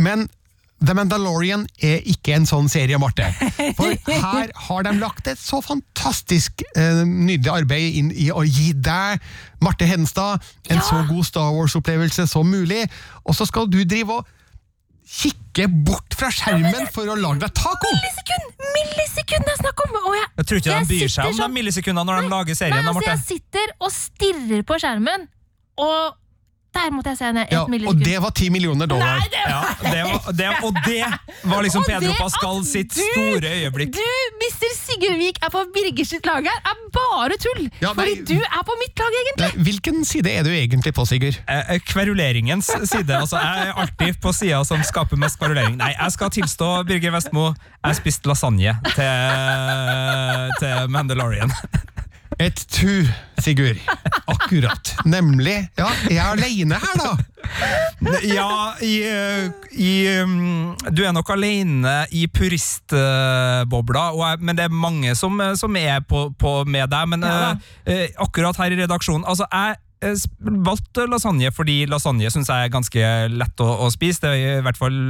[0.00, 0.28] Men
[0.78, 3.26] The Mandalorian er ikke en sånn serie, Marte.
[3.74, 8.70] For her har de lagt et så fantastisk eh, nydelig arbeid inn i å gi
[8.76, 9.18] deg,
[9.64, 10.84] Marte Hedenstad, en Ja!
[10.86, 12.84] så god Star Wars-opplevelse som mulig,
[13.24, 14.34] og så skal du drive og
[15.08, 17.88] kikke bort fra skjermen for å lage deg taco!
[17.94, 18.66] Millisekund!
[18.76, 19.96] Millisekund det er snakk om!
[20.04, 22.32] Og jeg, Jeg tror ikke jeg de bryr seg om de sånn- millisekundene når de
[22.34, 22.84] lager serien.
[22.84, 25.28] Nei, altså, jeg sitter og stirrer på skjermen,
[25.78, 26.18] og
[26.74, 29.18] der måtte jeg se ned Ja, og det var ti millioner dollar.
[29.18, 31.04] Nei, det Ja, det var, det, og det
[31.50, 33.92] var liksom Pedro Pascal sitt du- store øyeblikk.
[33.96, 34.04] Du,
[34.42, 34.70] Mr.
[34.78, 37.64] Sigurdvik, er på Birger sitt lag her, er bare tull!
[37.82, 38.04] Ja, nei.
[38.04, 39.48] Fordi du er på mitt lag, egentlig!
[39.56, 41.40] Nei, Hvilken side er du egentlig på, Sigurd?
[41.48, 43.10] Eh, eh, Kveruleringens side.
[43.18, 45.76] Altså, jeg er alltid på sida som skaper mest kverulering.
[45.80, 47.50] Nei, jeg skal tilstå, Birger Vestmo,
[47.84, 51.52] jeg spiste lasagne til, til Mandalorian.
[52.36, 53.08] Et tu,
[53.40, 53.78] Sigurd.
[54.28, 54.90] Akkurat.
[55.08, 57.14] Nemlig Ja, jeg er aleine her, da!
[58.22, 64.04] Ja, i, eh, i um, Du er nok alene i puristbobla,
[64.40, 67.08] men det er mange som, eh, som er på, på med deg.
[67.14, 67.56] Men Ja eh,
[67.88, 69.78] eh, akkurat her i redaksjonen Altså, jeg
[70.38, 74.22] valgte lasagne fordi lasagne syns jeg er ganske lett å, å spise.
[74.22, 75.00] Det er i hvert fall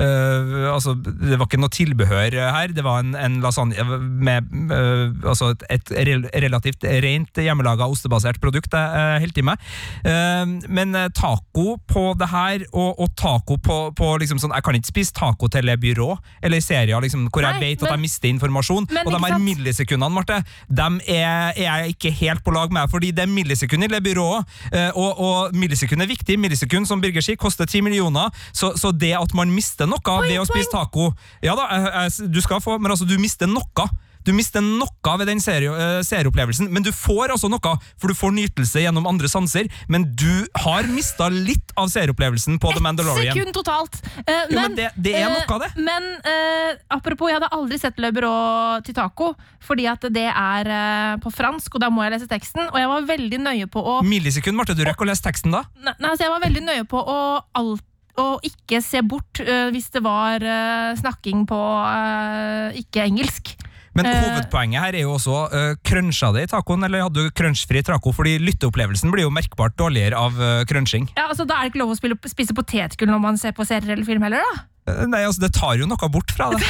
[0.00, 2.74] eh, altså, Det var ikke noe tilbehør her.
[2.74, 8.74] Det var en, en lasagne med uh, altså et, et relativt rent hjemmelaga ostebasert produkt
[8.74, 9.70] jeg holdt i meg.
[10.06, 14.64] Eh, men eh, taco på det her, og, og taco på, på liksom sånn Jeg
[14.66, 16.10] kan ikke spise taco til et byrå
[16.44, 18.88] eller serier liksom, hvor jeg vet vet at jeg mister informasjon.
[18.90, 22.88] Men og de her millisekundene, Marte, dem er, er jeg ikke helt på lag med,
[22.92, 26.38] fordi det er millisekunder i byrået, eh, og, og millisekund er viktig.
[26.40, 30.40] Millisekund, som Birger sier, koster ti millioner, så, så det at man mister noe ved
[30.40, 31.10] å spise taco
[31.42, 33.88] Ja da, du skal få, men altså, du mister noe.
[34.24, 38.32] Du mister noe ved den eh, serieopplevelsen, men du får altså noe, for du får
[38.32, 43.36] nytelse gjennom andre sanser, men du har mista litt av serieopplevelsen på The Mandalorian.
[43.36, 44.00] sekund totalt.
[44.24, 45.70] Eh, Jo, men det- det er eh, noe av det.
[45.76, 51.18] Men uh, apropos, jeg hadde aldri sett Le Bureau til taco, fordi at det er
[51.20, 52.68] på fransk, og da må jeg lese teksten.
[52.72, 55.64] Og jeg var veldig nøye på å Millisekund, Marte, du rekker å lese teksten da?
[55.84, 57.18] Nei, altså jeg var veldig nøye på å,
[57.60, 57.84] alt,
[58.20, 63.54] å ikke se bort uh, hvis det var uh, snakking på uh, ikke engelsk.
[63.94, 64.14] Men Eh.
[64.26, 68.10] hovedpoenget her er jo også uh, cruncha det i tacoen, eller hadde du crunchfri taco?
[68.10, 71.06] Fordi lytteopplevelsen blir jo merkbart dårligere av crunching.
[71.14, 73.94] Ja, altså Da er det ikke lov å spise potetgull når man ser på serier
[73.94, 74.64] eller film heller, da?
[74.84, 76.64] Eh, nei, altså, det tar jo noe bort fra det.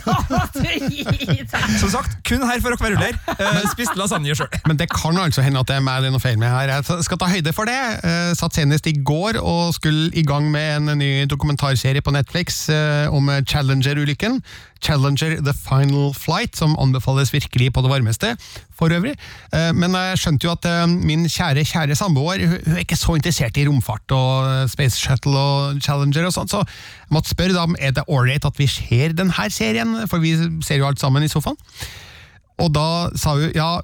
[1.80, 3.14] Som sagt, kun her for å kverulere.
[3.30, 4.50] Uh, spiste lasagne sjøl.
[4.66, 6.72] Men det kan altså hende at det er meg det er noe feil med her.
[6.74, 7.78] Jeg skal ta høyde for det.
[8.06, 12.64] Eh, satt senest i går og skulle i gang med en ny dokumentarserie på Netflix
[12.74, 14.40] eh, om Challenger-ulykken.
[14.84, 18.34] Challenger The Final Flight, som anbefales virkelig på det varmeste
[18.76, 19.14] for øvrig.
[19.52, 23.16] Eh, Men jeg skjønte jo at eh, min kjære, kjære samboer hun er ikke så
[23.18, 27.56] interessert i romfart og eh, Space Shuttle og Challenger og sånt, så jeg måtte spørre
[27.56, 31.00] da om er det ålreit at vi ser denne serien, for vi ser jo alt
[31.00, 31.58] sammen i sofaen.
[32.60, 33.80] Og da sa hun ja,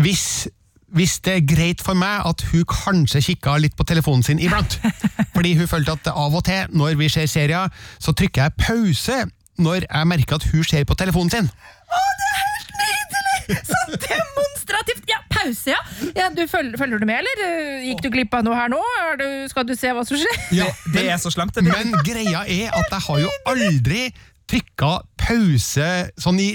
[0.00, 0.48] hvis,
[0.94, 4.78] hvis det er greit for meg at hun kanskje kikka litt på telefonen sin iblant.
[5.34, 9.18] Fordi hun følte at av og til når vi ser serier, så trykker jeg pause
[9.60, 11.48] når jeg merker at hun ser på telefonen sin.
[11.48, 13.60] Å, det er helt nydelig!
[13.70, 15.04] Så demonstrativt!
[15.10, 15.80] Ja, pause, ja.
[16.16, 17.42] ja du følger, følger du med, eller?
[17.46, 18.80] Eh, Gikk du glipp av noe her nå?
[19.20, 20.38] Du, skal du se hva som skjer?
[20.56, 21.58] Ja, Det er så slemt.
[21.62, 24.06] Men greia er at jeg har jo aldri
[24.50, 24.90] trykka
[25.24, 25.86] pause
[26.20, 26.48] sånn i,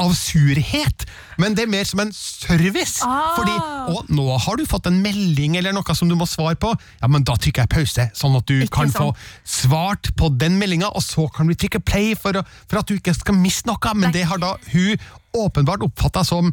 [0.00, 1.04] av surhet,
[1.40, 3.02] men det er mer som en service.
[3.04, 3.34] Ah.
[3.36, 3.56] Fordi,
[3.92, 6.72] og nå har du fått en melding eller noe som du må svare på,
[7.02, 9.12] ja, men da trykker jeg pause, sånn at du Ikke kan sånn.
[9.12, 12.88] få svart på den meldinga, og så kan vi trykke play for, å, for at
[12.88, 14.96] du ikke skal miste noe, men det har da hun
[15.36, 16.48] åpenbart oppfatta som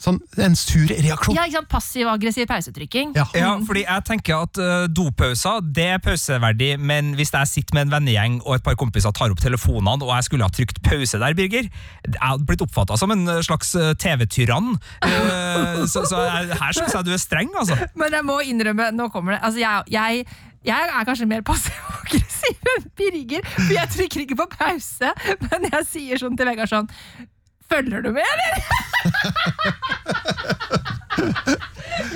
[0.00, 1.36] sånn, en sur reaksjon.
[1.36, 1.68] Ja, ikke sant?
[1.72, 3.14] Passiv-aggressiv pausetrykking.
[3.16, 3.26] Ja.
[3.36, 7.86] Ja, fordi jeg tenker at uh, dopauser det er pauseverdig, men hvis jeg sitter med
[7.86, 11.20] en vennegjeng og et par kompiser tar opp telefonene, og jeg skulle ha trykt pause
[11.22, 11.70] der, Birger,
[12.06, 14.74] jeg hadde blitt oppfatta som en uh, slags uh, TV-tyrann.
[15.04, 17.78] Uh, så så jeg, her syns jeg du er streng, altså.
[17.98, 20.26] Men jeg må innrømme, nå kommer det Altså, jeg, jeg,
[20.66, 25.14] jeg er kanskje mer passiv-aggressiv enn Birger, for jeg trykker ikke på pause,
[25.48, 26.92] men jeg sier sånn til Vegard sånn
[27.66, 28.92] Følger du med, eller?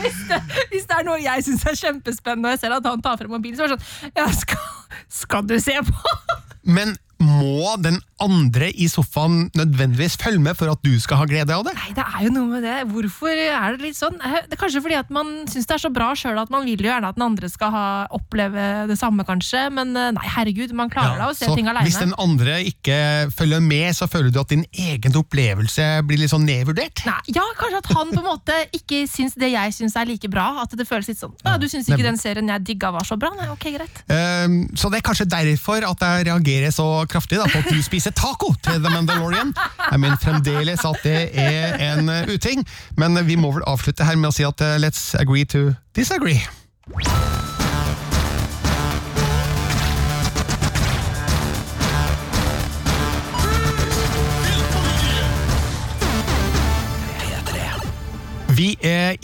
[0.01, 0.40] hvis, det,
[0.70, 3.32] hvis det er noe jeg syns er kjempespennende, og jeg ser at han tar frem
[3.32, 4.59] mobilen, så er det sånn Ja, skal,
[5.20, 6.16] skal du se på?
[6.62, 11.55] Men må den andre i sofaen nødvendigvis følge med for at du skal ha glede
[11.55, 11.75] av det?
[11.79, 12.77] Nei, det er jo noe med det.
[12.91, 14.18] Hvorfor er det litt sånn?
[14.21, 16.66] Eh, Det er kanskje fordi at man syns det er så bra sjøl at man
[16.68, 19.66] vil jo gjerne at den andre skal ha, oppleve det samme, kanskje.
[19.75, 22.97] Men eh, nei, herregud, man klarer da å se så ting hvis den andre ikke
[23.37, 27.05] følger med, så føler du at din egen opplevelse blir litt sånn nedvurdert?
[27.07, 30.31] Nei, ja, kanskje at han på en måte ikke syns det jeg syns er like
[30.33, 30.49] bra.
[30.64, 33.16] At det føles litt sånn ja, Du syns ikke den serien jeg digga var så
[33.21, 33.31] bra?
[33.39, 34.03] Nei, ok, greit.
[34.11, 37.81] Um, så det er kanskje derfor at jeg reagerer så kraftig da, på at du
[37.85, 39.54] spiser taco til The Mandalorian.
[39.90, 44.18] Jeg mener fremdeles at det er en eh, uting, men vi må vel avslutte her
[44.20, 46.40] med å si at eh, let's agree to disagree.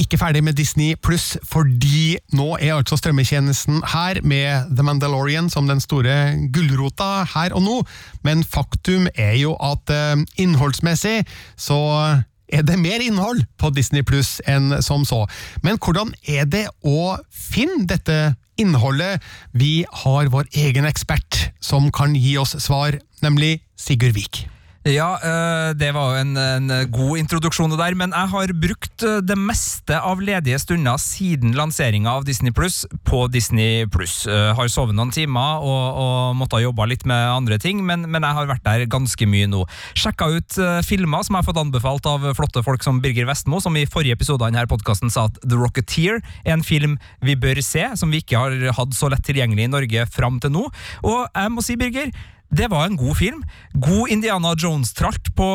[0.01, 5.69] Ikke ferdig med Disney pluss, fordi nå er altså strømmetjenesten her med The Mandalorian som
[5.69, 7.77] den store gulrota her og nå,
[8.25, 11.21] men faktum er jo at eh, innholdsmessig
[11.57, 11.81] så
[12.49, 15.25] er det mer innhold på Disney pluss enn som så.
[15.67, 19.23] Men hvordan er det å finne dette innholdet?
[19.53, 24.47] Vi har vår egen ekspert som kan gi oss svar, nemlig Sigurd Vik.
[24.87, 29.03] Ja, eh, det var jo en, en god introduksjon det der, men jeg har brukt
[29.03, 34.15] eh, det meste av ledige stunder siden lanseringa av Disney Pluss på Disney Pluss.
[34.31, 38.39] Har sovet noen timer og, og måttet jobbe litt med andre ting, men, men, jeg
[38.39, 39.65] har vært der ganske mye nå.
[39.99, 43.75] Sjekka ut filmer som jeg har fått anbefalt av flotte folk som Birger Vestmo, som
[43.75, 46.95] i forrige episode av denne podkasten sa at The Rocketeer er en film
[47.27, 50.55] vi bør se, som vi ikke har hatt så lett tilgjengelig i Norge fram til
[50.55, 50.67] nå.
[51.03, 52.15] Og jeg må si, Birger,
[52.51, 53.43] det var en god film.
[53.73, 55.49] God Indiana Jones-tralt på,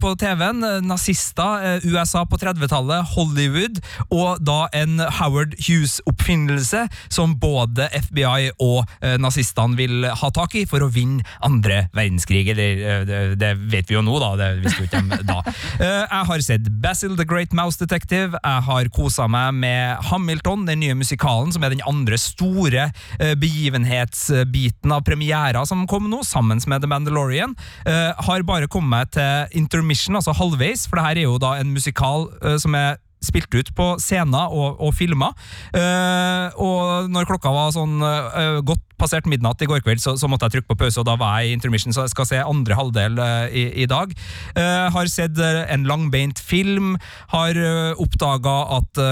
[0.00, 0.64] på TV-en.
[0.88, 8.86] Nazister, eh, USA på 30-tallet, Hollywood, og da en Howard Hughes-oppfinnelse som både FBI og
[9.02, 12.46] eh, nazistene vil ha tak i for å vinne andre verdenskrig.
[12.54, 14.32] Eller eh, det, det vet vi jo nå, da.
[14.40, 15.38] Det visste jo ikke de da.
[16.06, 18.40] Jeg har sett Basil the Great Mouse Detective.
[18.40, 22.88] Jeg har kosa meg med Hamilton, den nye musikalen, som er den andre store
[23.36, 27.56] begivenhetsbiten av premiera som kom nå, sammen med The Mandalorian.
[27.86, 31.74] Uh, har bare kommet til intermission, altså halvveis, for det her er jo da en
[31.74, 35.34] musikal uh, som er spilt ut på scener og, og filmer.
[35.74, 40.28] Uh, og når klokka var sånn uh, godt passert midnatt i går kveld, så, så,
[40.30, 42.38] måtte jeg trykke på pause, og da var jeg i intermission, så jeg skal se
[42.40, 44.14] andre halvdel uh, i, i, dag.
[44.56, 46.94] har sett en langbeint film.
[47.32, 49.02] Har uh, oppdaga at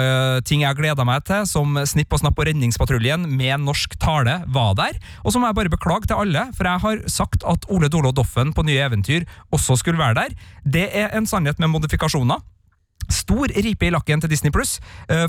[0.49, 4.73] ting jeg gleda meg til, som Snipp og Snapp og Redningspatruljen med norsk tale, var
[4.79, 4.97] der.
[5.23, 8.15] Og så må jeg bare beklage til alle, for jeg har sagt at Ole Dolo
[8.17, 10.37] Doffen på Nye Eventyr også skulle være der.
[10.65, 12.41] Det er en sannhet med modifikasjoner.
[13.11, 14.81] Stor ripe i lakken til Disney Pluss,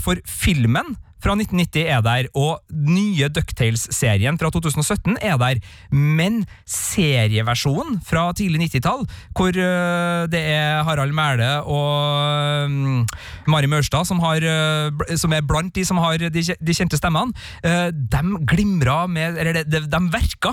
[0.04, 5.62] for filmen fra 1990 er der, og nye Ducktales-serien fra 2017 er der.
[5.92, 9.06] Men serieversjonen fra tidlig 90-tall,
[9.38, 13.06] hvor uh, det er Harald Mæle og um,
[13.50, 16.46] Mari Maurstad som, har, uh, som, er blant de som har de,
[16.76, 20.52] kjente stemmene, de glimra med Eller de, de verka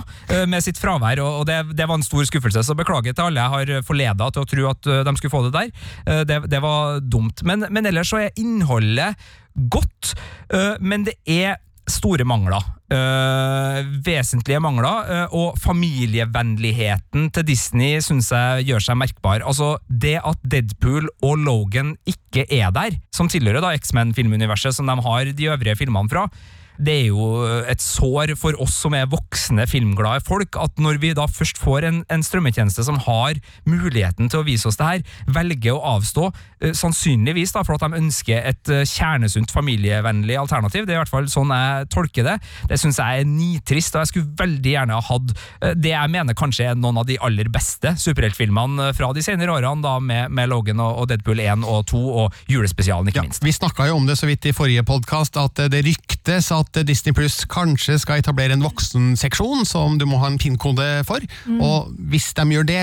[0.49, 2.63] med sitt fravær, og det, det, var en stor skuffelse.
[2.65, 5.53] Så beklager til alle jeg har forleda til å tro at de skulle få det
[5.57, 6.25] der.
[6.29, 7.43] Det, det var dumt.
[7.47, 9.19] Men, men ellers så er innholdet
[9.71, 10.15] godt,
[10.55, 11.57] øh, men det er
[11.89, 12.63] store mangler.
[12.93, 14.97] Øh, vesentlige mangler.
[15.09, 19.43] Øh, og familievennligheten til Disney syns jeg gjør seg merkbar.
[19.43, 25.03] Altså, Det at Deadpool og Logan ikke er der, som tilhører da X-Men-filmuniverset, som de
[25.03, 26.29] har de øvrige filmene fra,
[26.83, 27.27] det er jo
[27.71, 31.87] et sår for oss som er voksne, filmglade folk, at når vi da først får
[31.87, 35.05] en, en strømmetjeneste som har muligheten til å vise oss det her,
[35.37, 40.87] velger å avstå, uh, sannsynligvis da for at de ønsker et uh, kjernesunt, familievennlig alternativ.
[40.87, 42.37] Det er i hvert fall sånn jeg tolker det.
[42.71, 46.15] Det syns jeg er nitrist, og jeg skulle veldig gjerne ha hatt uh, det jeg
[46.15, 50.33] mener kanskje er noen av de aller beste superheltfilmene fra de senere årene, da med,
[50.35, 53.45] med Logan og, Deadpool 1 og 2, og julespesialen, ikke ja, minst.
[53.45, 56.87] Vi snakka jo om det så vidt i forrige podkast, at det ryktes at at
[56.89, 61.25] Disney Pluss kanskje skal etablere en voksenseksjon som du må ha en PIN-kode for.
[61.47, 61.61] Mm.
[61.61, 62.83] Og hvis de gjør det,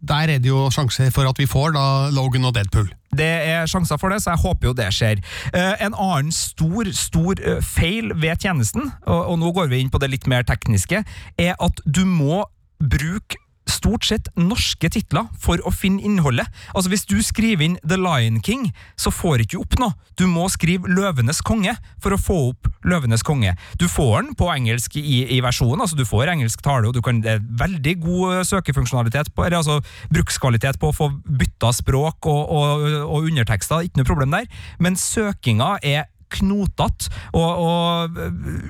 [0.00, 1.84] der er det jo sjanser for at vi får da
[2.14, 2.88] Logan og Deadpool.
[3.16, 5.20] Det er sjanser for det, så jeg håper jo det skjer.
[5.50, 9.92] Uh, en annen stor stor uh, feil ved tjenesten, og, og nå går vi inn
[9.92, 11.04] på det litt mer tekniske,
[11.36, 12.44] er at du må
[12.80, 13.40] bruke
[13.80, 16.48] stort sett norske titler for å finne innholdet.
[16.74, 18.68] Altså Hvis du skriver inn The Lion King,
[19.00, 19.96] så får ikke opp noe.
[20.20, 23.54] Du må skrive Løvenes konge for å få opp Løvenes konge.
[23.80, 27.02] Du får den på engelsk i, i versjonen, altså du får engelsk tale, og du
[27.04, 29.80] kan, det er veldig god søkefunksjonalitet på, eller altså
[30.12, 34.48] brukskvalitet på å få bytta språk og, og, og undertekster, ikke noe problem der,
[34.80, 38.20] men søkinga er knotete og, og,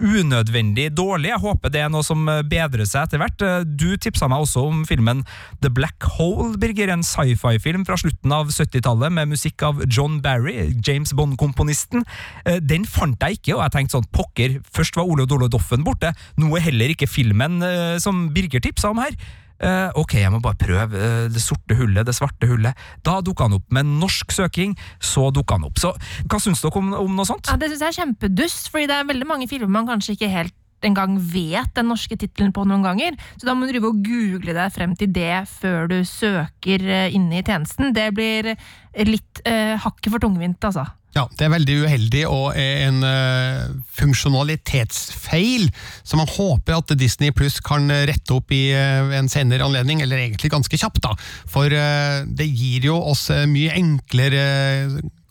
[0.00, 1.30] unødvendig dårlig.
[1.32, 3.44] Jeg håper det er noe som bedrer seg etter hvert.
[3.78, 5.24] Du tipsa meg også om filmen
[5.64, 6.92] The Black Hole, Birger.
[6.94, 12.06] En sci-fi-film fra slutten av 70-tallet med musikk av John Barry, James Bond-komponisten.
[12.64, 16.12] Den fant jeg ikke, og jeg tenkte sånn pokker, først var Ole Dole Doffen borte,
[16.40, 19.16] nå er heller ikke filmen eh, som Birger tipsa om her.
[19.60, 22.78] Uh, ok, jeg må bare prøve uh, det sorte hullet, det svarte hullet.
[23.04, 23.66] Da dukka han opp.
[23.74, 24.72] Med norsk søking,
[25.04, 25.80] så dukka han opp.
[25.82, 25.92] Så
[26.30, 27.50] hva syns dere om, om, noe sånt?
[27.50, 30.32] Ja, Det syns jeg er kjempedust, fordi det er veldig mange filmer man kanskje ikke
[30.32, 30.56] helt
[30.86, 33.18] engang vet den norske tittelen på noen ganger.
[33.36, 37.08] Så da må du drive og google deg frem til det før du søker uh,
[37.12, 37.94] inne i tjenesten.
[37.96, 38.54] Det blir
[39.06, 40.82] litt eh, hakket for tungvint, altså.
[41.14, 45.66] Ja, det er veldig uheldig og en uh, funksjonalitetsfeil
[46.06, 50.22] som man håper at Disney Pluss kan rette opp i uh, en senere anledning, eller
[50.22, 51.16] egentlig ganske kjapt, da.
[51.50, 54.44] For uh, det gir jo oss mye enklere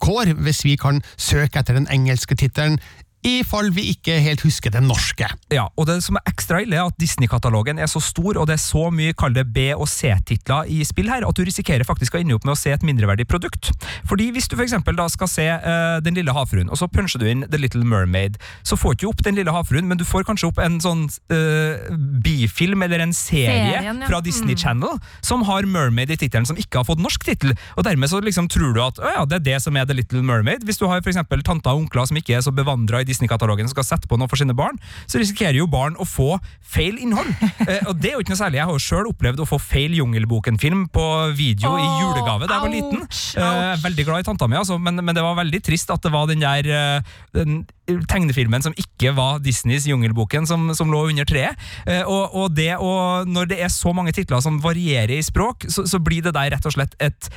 [0.04, 2.80] kår hvis vi kan søke etter den engelske tittelen,
[3.26, 5.28] i fall vi ikke helt husker den norske.
[5.52, 8.58] Ja, og det som er ekstra ille er at Disney-katalogen er så stor, og det
[8.58, 12.16] er så mye kall det B- og C-titler i spill her, at du risikerer faktisk
[12.16, 13.72] å ende opp med å se et mindreverdig produkt.
[14.10, 17.22] Fordi hvis du for eksempel da skal se uh, Den lille havfruen, og så puncher
[17.22, 20.06] du inn The Little Mermaid, så får du ikke opp Den lille havfruen, men du
[20.08, 21.90] får kanskje opp en sånn uh,
[22.24, 24.08] bifilm eller en serie Serien, ja.
[24.08, 24.62] fra Disney Mm.
[24.64, 27.56] Channel som har Mermaid i tittelen, som ikke har fått norsk tittel.
[27.78, 29.96] Og dermed så liksom tror du at å ja, det er det som er The
[29.98, 30.66] Little Mermaid.
[30.68, 33.70] Hvis du har for eksempel tanter og onkler som ikke er så bevandra i Disney-katalogen
[33.72, 34.78] skal sette på noe for sine barn,
[35.10, 37.30] så risikerer jo barn å få feil innhold.
[37.68, 38.62] eh, og det er jo ikke noe særlig.
[38.62, 41.08] Jeg har jo sjøl opplevd å få feil Jungelboken-film på
[41.38, 43.04] video i julegave da jeg var liten.
[43.04, 43.44] ouch, Eh,
[43.74, 43.84] ouch.
[43.84, 46.30] veldig glad i tanta mi, altså, men, men det var veldig trist at det var
[46.30, 47.64] den der eh, den
[48.10, 51.58] tegnefilmen som ikke var Disneys Jungelboken, som, som lå under treet.
[51.90, 55.66] Eh, og, og det og når det er så mange titler som varierer i språk,
[55.74, 57.32] så, så blir det der rett og slett et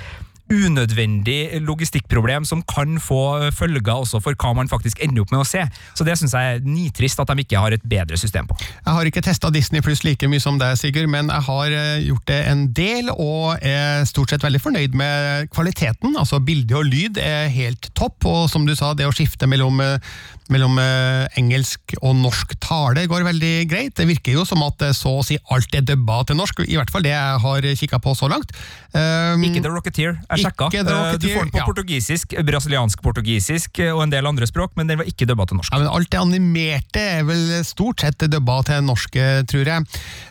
[0.52, 5.48] unødvendig logistikkproblem som kan få følger også for hva man faktisk ender opp med å
[5.48, 5.64] se.
[5.96, 8.56] Så det syns jeg er nitrist at de ikke har et bedre system på.
[8.60, 12.04] Jeg har ikke testa Disney Pluss like mye som deg, Sigurd, men jeg har eh,
[12.08, 16.16] gjort det en del, og er stort sett veldig fornøyd med kvaliteten.
[16.18, 19.80] Altså Bilde og lyd er helt topp, og som du sa, det å skifte mellom,
[19.82, 20.12] eh,
[20.50, 23.94] mellom eh, engelsk og norsk tale går veldig greit.
[23.98, 26.90] Det virker jo som at så å si alt er dubba til norsk, i hvert
[26.92, 28.54] fall det jeg har kikka på så langt.
[28.92, 30.18] Um, Ikke The Rocketeer.
[30.28, 30.68] Jeg sjekka.
[30.74, 31.66] Eh, Du får den på ja.
[31.68, 35.72] portugisisk, brasiliansk-portugisisk eh, og en del andre språk, men den var ikke dubba til norsk.
[35.72, 39.16] Ja, men Alt det animerte er vel stort sett dubba til norsk,
[39.48, 39.86] tror jeg.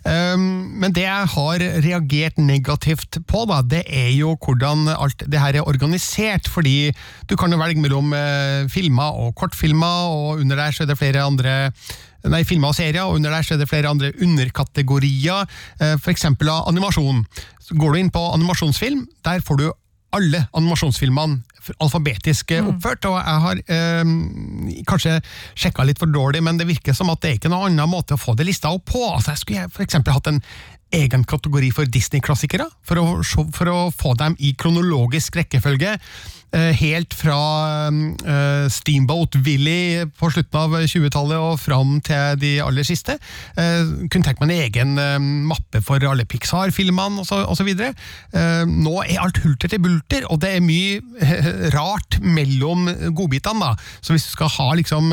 [0.05, 0.43] Um,
[0.81, 5.57] men det jeg har reagert negativt på, da, det er jo hvordan alt det her
[5.61, 6.49] er organisert.
[6.51, 6.91] Fordi
[7.29, 8.13] du kan jo velge mellom
[8.71, 11.57] filmer og kortfilmer, og under der så er det flere andre
[12.21, 16.03] Nei, filmer og serier, og under der så er det flere andre underkategorier, f.eks.
[16.03, 17.23] for eksempel av animasjon.
[17.65, 19.63] Så går du inn på animasjonsfilm, der får du
[20.13, 21.39] alle animasjonsfilmene
[21.81, 25.17] alfabetisk eh, oppført, og jeg har eh, kanskje
[25.53, 28.17] sjekka litt for dårlig, men det virker som at det er ikke noen annen måte
[28.17, 29.01] å få det lista opp på.
[29.07, 30.41] Altså, jeg skulle eksempel hatt en
[30.91, 33.23] egen kategori for Disney-klassikere, for,
[33.55, 35.95] for å få dem i kronologisk rekkefølge.
[36.55, 37.37] Eh, Helt fra
[37.89, 43.17] eh, Steamboat Willie på slutten av 20-tallet og fram til de aller siste.
[43.59, 44.95] Eh, kunne tenkt meg en egen
[45.49, 47.69] mappe for alle Pixar-filmene osv.
[48.71, 53.71] nå er alt hulter til bulter, og det er mye rart mellom godbitene.
[53.71, 53.75] da.
[54.01, 55.11] Så hvis du skal ha liksom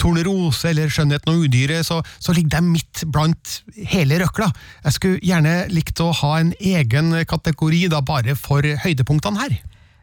[0.00, 3.60] Tornerose eller Skjønnheten og udyret, så, så ligger de midt blant
[3.92, 4.50] hele røkla.
[4.86, 9.62] Jeg skulle gjerne likt å ha en egen kategori da bare for høydepunktene her.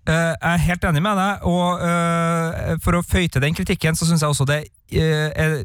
[0.09, 3.97] Eh, jeg er helt enig med deg, og eh, for å føye til den kritikken,
[3.97, 4.69] så syns jeg også det eh,
[4.99, 5.61] er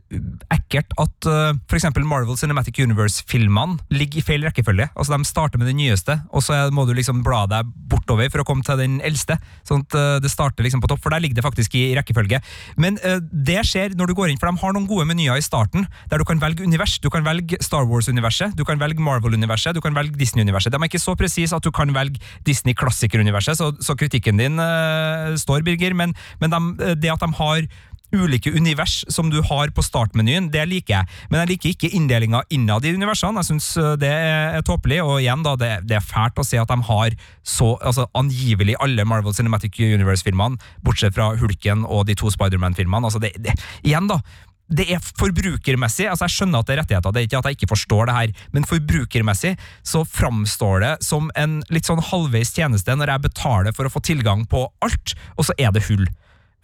[0.55, 1.89] ekkelt at uh, f.eks.
[2.07, 4.89] Marvel Cinematic Universe-filmene ligger i feil rekkefølge.
[4.95, 8.43] Altså De starter med den nyeste, og så må du liksom bla deg bortover for
[8.43, 9.39] å komme til den eldste.
[9.67, 12.41] Sånn at eh, det starter liksom på topp, for der ligger det faktisk i rekkefølge.
[12.81, 15.45] Men eh, det skjer når du går inn, for de har noen gode menyer i
[15.45, 16.99] starten, der du kan velge univers.
[17.03, 20.75] Du kan velge Star Wars-universet, du kan velge Marvel-universet, du kan velge Disney-universet.
[20.75, 25.35] De er ikke så presise at du kan velge Disney-klassiker-universet, så, så kritikken din eh,
[25.41, 27.69] står, Birger, men, men de, det at de har
[28.17, 31.11] ulike univers som du har på startmenyen, det liker jeg.
[31.31, 33.43] Men jeg liker ikke inndelinga innad i universene.
[33.43, 33.69] Jeg syns
[34.01, 35.03] det er, er tåpelig.
[35.05, 38.79] Og igjen, da, det, det er fælt å se at de har så altså, angivelig
[38.83, 43.07] alle Marvel Cinematic Universe-filmene, bortsett fra Hulken og de to Spiderman-filmene.
[43.07, 43.57] Altså, det, det,
[43.87, 44.21] igjen, da.
[44.67, 47.57] Det er forbrukermessig, altså jeg skjønner at det er rettigheter, det er ikke at jeg
[47.61, 49.53] ikke forstår det her, men forbrukermessig
[49.87, 54.03] så framstår det som en litt sånn halvveis tjeneste når jeg betaler for å få
[54.03, 56.03] tilgang på alt, og så er det hull.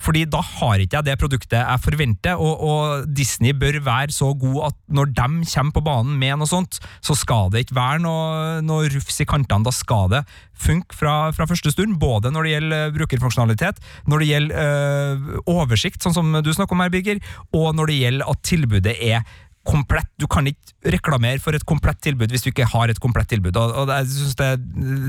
[0.02, 4.32] Fordi da har ikke jeg det produktet jeg forventer, og, og Disney bør være så
[4.38, 8.02] god at når de kommer på banen med noe sånt, så skal det ikke være
[8.04, 9.66] noe, noe rufs i kantene.
[9.68, 10.24] Da skal det
[10.62, 13.80] funke fra, fra første stund, både når det gjelder brukerfunksjonalitet,
[14.10, 17.22] når det gjelder øh, oversikt, sånn som du snakker om her, Birger,
[17.54, 19.24] og når det gjelder at tilbudet er
[19.66, 20.08] komplett.
[20.18, 23.56] Du kan ikke reklamere for et komplett tilbud hvis du ikke har et komplett tilbud.
[23.56, 24.48] Og, og jeg synes det,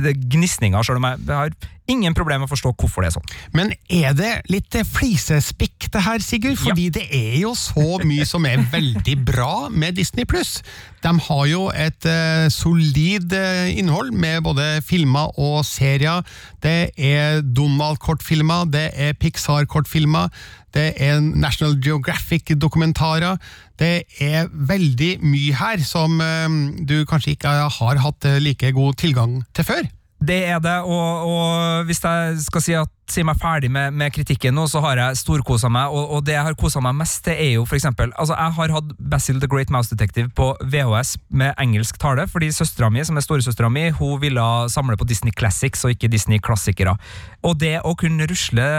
[0.04, 1.56] det er gnisninger, selv om jeg har
[1.92, 3.34] ingen problem å forstå hvorfor det er sånn.
[3.56, 6.58] Men er det litt flisespikk det her, Sigurd?
[6.62, 10.62] Fordi det er jo så mye som er veldig bra med Disney pluss.
[11.04, 16.24] De har jo et uh, solid eh, innhold med både filmer og serier.
[16.64, 20.32] Det er Donald-kortfilmer, det er Pixar-kortfilmer,
[20.74, 23.38] det er National Geographic-dokumentarer.
[23.80, 26.48] Det er veldig mye her som uh,
[26.80, 29.92] du kanskje ikke har hatt eh, like god tilgang til før.
[30.24, 34.14] Det er det, og, og hvis jeg skal si, at, si meg ferdig med, med
[34.16, 37.26] kritikken nå, så har jeg storkosa meg, og, og det jeg har kosa meg mest,
[37.26, 40.54] det er jo for eksempel Altså, jeg har hatt Basil the Great Mouse Detective på
[40.62, 45.08] VHS med engelsk tale, fordi søstera mi, som er storesøstera mi, hun ville samle på
[45.10, 46.96] Disney Classics og ikke Disney-klassikere.
[47.44, 48.70] Og det å kunne rusle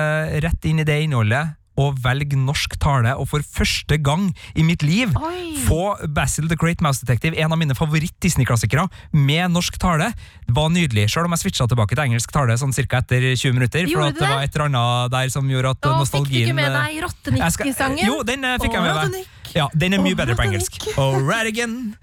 [0.45, 4.83] rett inn i det innholdet og velge norsk tale, og for første gang i mitt
[4.87, 5.55] liv Oi.
[5.67, 10.13] få Basil the Great Mouse Detective, en av mine favoritt-Disney-klassikere, med norsk tale,
[10.49, 11.09] var nydelig.
[11.11, 14.11] Selv om jeg switcha tilbake til engelsk tale sånn cirka etter 20 minutter, for Gjorde
[14.13, 14.33] at det det?
[14.35, 17.03] var et eller annet der som gjorde at Å, fikk du ikke med eh, deg
[17.05, 18.05] Rottenikk-sangen?
[18.07, 19.31] Jo, den eh, fikk jeg med meg.
[19.55, 20.81] Ja, Den er mye bedre på engelsk.
[20.99, 21.95] Oh, Radigan.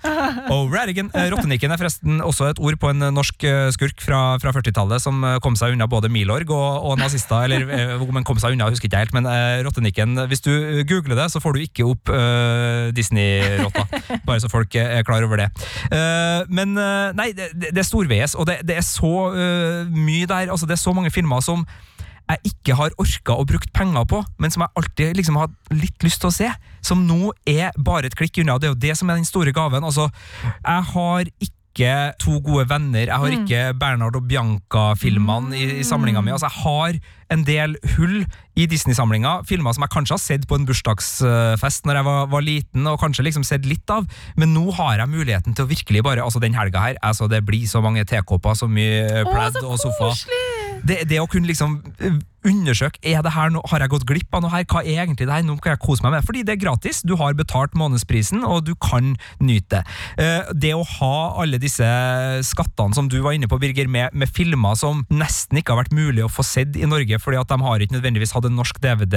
[0.52, 1.10] Oh, Radigan.
[1.12, 4.54] Eh, Rottenikken er forresten også et ord på en eh, norsk eh, skurk fra, fra
[4.56, 7.44] 40-tallet som kom seg unna både Milorg og, og nazister.
[7.50, 9.28] Eller om han kom seg unna, husker ikke helt, men
[9.66, 10.52] Rottenikken Hvis du
[10.88, 13.86] googler det, så får du ikke opp uh, Disney-rotta.
[14.28, 15.52] Bare så folk er klar over det.
[15.92, 19.12] Uh, men uh, nei, det, det storveies, og det, det er så
[19.92, 20.52] mye der.
[20.52, 21.66] Altså, det er så mange filmer som
[22.30, 26.06] jeg ikke har orka å bruke penger på, men som jeg alltid liksom har litt
[26.06, 26.52] lyst til å se.
[26.86, 28.60] Som nå er bare et klikk unna.
[28.60, 29.84] Det er jo det som er den store gaven.
[29.84, 30.08] Altså,
[30.44, 33.06] jeg har ikke to gode venner.
[33.08, 36.34] Jeg har ikke Bernhard og Bianca-filmene i, i samlinga mi.
[36.34, 36.98] Altså, jeg har
[37.32, 38.18] en del hull
[38.60, 39.38] i Disney-samlinga.
[39.48, 43.00] Filmer som jeg kanskje har sett på en bursdagsfest når jeg var, var liten, og
[43.04, 44.08] kanskje liksom sett litt av.
[44.40, 47.44] Men nå har jeg muligheten til å virkelig bare Altså, den helga her, altså, det
[47.48, 50.12] blir så mange tekopper, så mye pledd så og sofa.
[50.12, 50.71] koselig!
[50.88, 51.80] Det, det å kunne liksom
[52.48, 54.64] undersøke er det her noe, Har jeg gått glipp av noe her?
[54.66, 55.44] Hva er egentlig det her?
[55.46, 56.26] Nå kan jeg kose meg med.
[56.26, 57.02] Fordi det er gratis.
[57.06, 59.84] Du har betalt månedsprisen, og du kan nyte det.
[60.18, 61.86] Eh, Det å ha alle disse
[62.48, 65.94] skattene som du var inne på, Birger, med, med filmer som nesten ikke har vært
[65.96, 68.80] mulig å få sett i Norge, fordi at de har ikke nødvendigvis hatt en norsk
[68.84, 69.16] DVD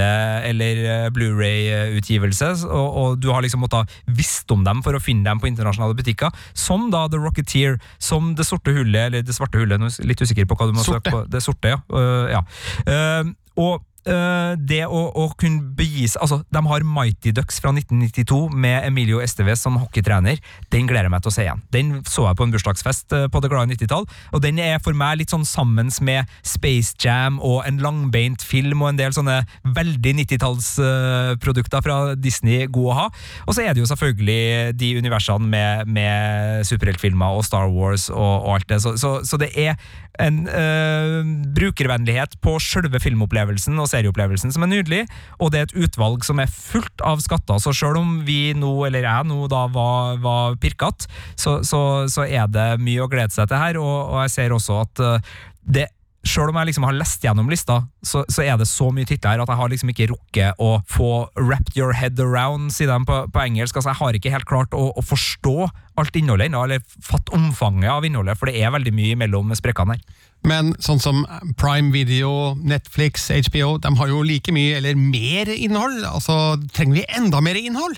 [0.51, 5.25] eller eh, Blu-ray-utgivelse, og, og du har liksom måttet visst om dem for å finne
[5.27, 9.59] dem på internasjonale butikker, som da The Rocketeer, som Det sorte hullet, eller Det svarte
[9.61, 11.09] hullet, litt usikker på hva du må Sorte.
[11.09, 11.23] søke på.
[11.31, 11.79] Det sorte, ja.
[11.89, 12.41] Uh, ja.
[12.87, 13.14] Øh,
[13.55, 18.37] og øh, det å, å kunne begi seg Altså, de har Mighty Ducks fra 1992
[18.53, 20.39] med Emilio Estevez som hockeytrener.
[20.73, 21.63] Den gleder jeg meg til å se igjen.
[21.73, 24.97] Den så jeg på en bursdagsfest øh, på Det glade 90-tall, og den er for
[24.97, 29.41] meg litt sånn sammen med Space Jam og en langbeint film og en del sånne
[29.75, 33.05] veldig 90-tallsprodukter fra Disney god å ha.
[33.45, 38.33] Og så er det jo selvfølgelig de universene med, med superheltfilmer og Star Wars og,
[38.47, 38.81] og alt det.
[38.83, 39.77] Så, så, så det er
[40.23, 45.01] en øh, brukervennlighet på selve filmopplevelsen og serieopplevelsen som er nydelig,
[45.39, 47.59] og det er et utvalg som er fullt av skatter.
[47.61, 51.09] Så selv om vi nå, eller jeg nå, da var, var pirkete,
[51.39, 54.55] så, så, så er det mye å glede seg til her, og, og jeg ser
[54.55, 55.35] også at øh,
[55.65, 55.89] det
[56.25, 59.35] selv om jeg liksom har lest gjennom lista, så, så er det så mye titler
[59.35, 62.97] her at jeg har liksom ikke rukket å få wrapped your head around, sier de
[63.07, 63.77] på, på engelsk.
[63.77, 65.55] Altså, jeg har ikke helt klart å, å forstå
[66.01, 69.95] alt innholdet ennå, eller fatt omfanget av innholdet, for det er veldig mye mellom sprekkene
[69.95, 70.23] her.
[70.45, 71.23] Men sånn som
[71.57, 76.03] Prime Video, Netflix, HBO, de har jo like mye eller mer innhold.
[76.05, 77.97] Altså, trenger vi enda mer innhold?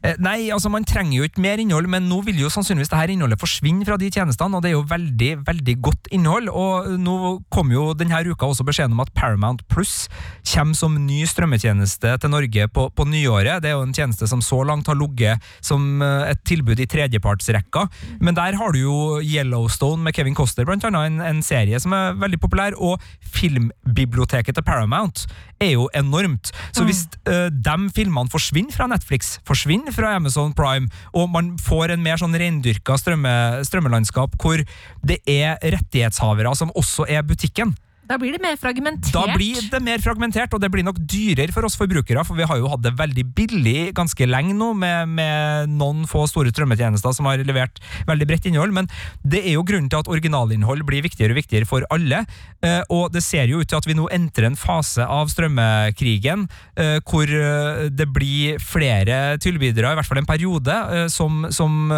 [0.00, 3.00] Eh, Nei, altså man trenger jo ikke mer innhold, men nå vil jo sannsynligvis det
[3.00, 6.48] her innholdet forsvinne fra de tjenestene, og det er jo veldig, veldig godt innhold.
[6.48, 7.16] Og nå
[7.52, 10.08] kom jo denne uka også beskjeden om at Paramount Plus
[10.54, 13.60] kommer som ny strømmetjeneste til Norge på, på nyåret.
[13.62, 16.88] Det er jo en tjeneste som så langt har ligget som eh, et tilbud i
[16.90, 17.86] tredjepartsrekka,
[18.24, 21.94] men der har du jo Yellowstone med Kevin Costner, blant annet, en, en serie som
[21.96, 25.26] er veldig populær, og filmbiblioteket til Paramount
[25.60, 26.52] er jo enormt.
[26.72, 31.94] Så hvis øh, de filmene forsvinner fra Netflix, forsvinner fra Amazon Prime, og man får
[31.94, 33.32] en mer sånn rendyrka strømme,
[33.66, 34.62] strømmelandskap hvor
[35.06, 37.74] det er rettighetshavere som også er butikken,
[38.10, 39.12] Da blir det mer fragmentert.
[39.14, 42.46] da blir det mer fragmentert, og det blir nok dyrere for oss forbrukere, for vi
[42.48, 47.14] har jo hatt det veldig billig ganske lenge nå, med, med noen få store strømmetjenester
[47.14, 47.78] som har levert
[48.10, 48.90] veldig bredt innhold, men
[49.22, 52.24] det er jo grunnen til at originalinnhold blir viktigere og viktigere for alle,
[52.66, 56.48] eh, og det ser jo ut til at vi nå entrer en fase av strømmekrigen,
[56.82, 60.80] eh, hvor eh, det blir flere tilbydere, i hvert fall en periode,
[61.12, 61.92] som, som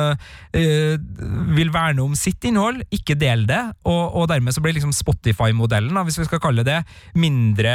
[0.52, 6.01] vil verne om sitt innhold, ikke del det, og, og dermed så blir liksom Spotify-modellen,
[6.02, 6.80] da, hvis vi skal kalle det,
[7.18, 7.72] mindre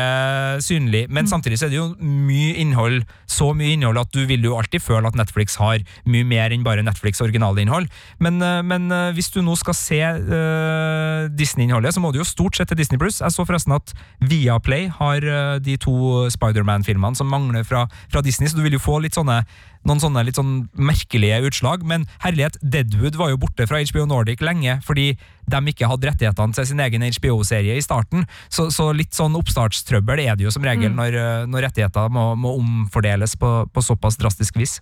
[0.63, 1.07] synlig.
[1.13, 4.57] Men samtidig så er det jo mye innhold, så mye innhold at du vil jo
[4.59, 7.88] alltid føle at Netflix har mye mer enn bare Netflix originalinnhold.
[8.23, 12.28] Men, eh, men eh, hvis du nå skal se uh, Disney-innholdet, så må du jo
[12.28, 13.21] stort sett til Disney Pluss.
[13.23, 18.49] Jeg så forresten at Viaplay har uh, de to Spiderman-filmene som mangler fra, fra Disney,
[18.49, 19.43] så du vil jo få litt sånne
[19.88, 24.43] noen sånne litt sånn merkelige utslag, men herlighet, Deadwood var jo borte fra HBO Nordic
[24.43, 25.13] lenge, fordi
[25.47, 28.07] de ikke hadde rettighetene til sin egen HBO-serie i starten,
[28.49, 32.30] så, så litt sånn oppstartstrøbbel er det jo som regel når, eh, når rettigheter må,
[32.39, 34.80] må omfordeles på, på såpass drastisk vis.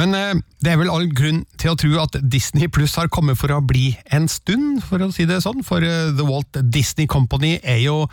[0.00, 3.38] Men eh, det er vel all grunn til å tro at Disney Pluss har kommet
[3.40, 5.60] for å bli en stund, for å si det sånn.
[5.66, 8.06] For eh, The Walt Disney Company er jo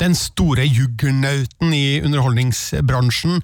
[0.00, 3.40] den store juggernauten i underholdningsbransjen.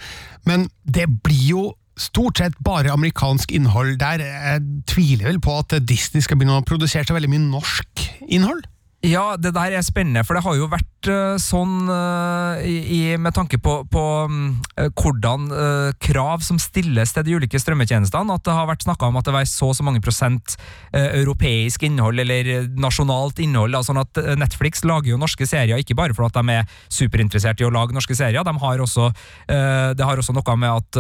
[0.49, 1.69] Men det blir jo
[2.01, 4.25] stort sett bare amerikansk innhold der.
[4.25, 8.65] Jeg tviler vel på at Disney skal begynne å produsere så veldig mye norsk innhold?
[9.03, 13.35] Ja, det der er spennende, for det har jo vært uh, sånn uh, i, med
[13.35, 18.55] tanke på, på um, hvordan uh, krav som stilles til de ulike strømmetjenestene, at det
[18.55, 20.55] har vært snakka om at det var så og så mange prosent
[20.93, 23.79] europeisk innhold eller nasjonalt innhold.
[23.87, 27.71] sånn at Netflix lager jo norske serier ikke bare fordi de er superinteressert i å
[27.73, 29.07] lage norske serier, de har også,
[29.49, 30.99] det har også noe med at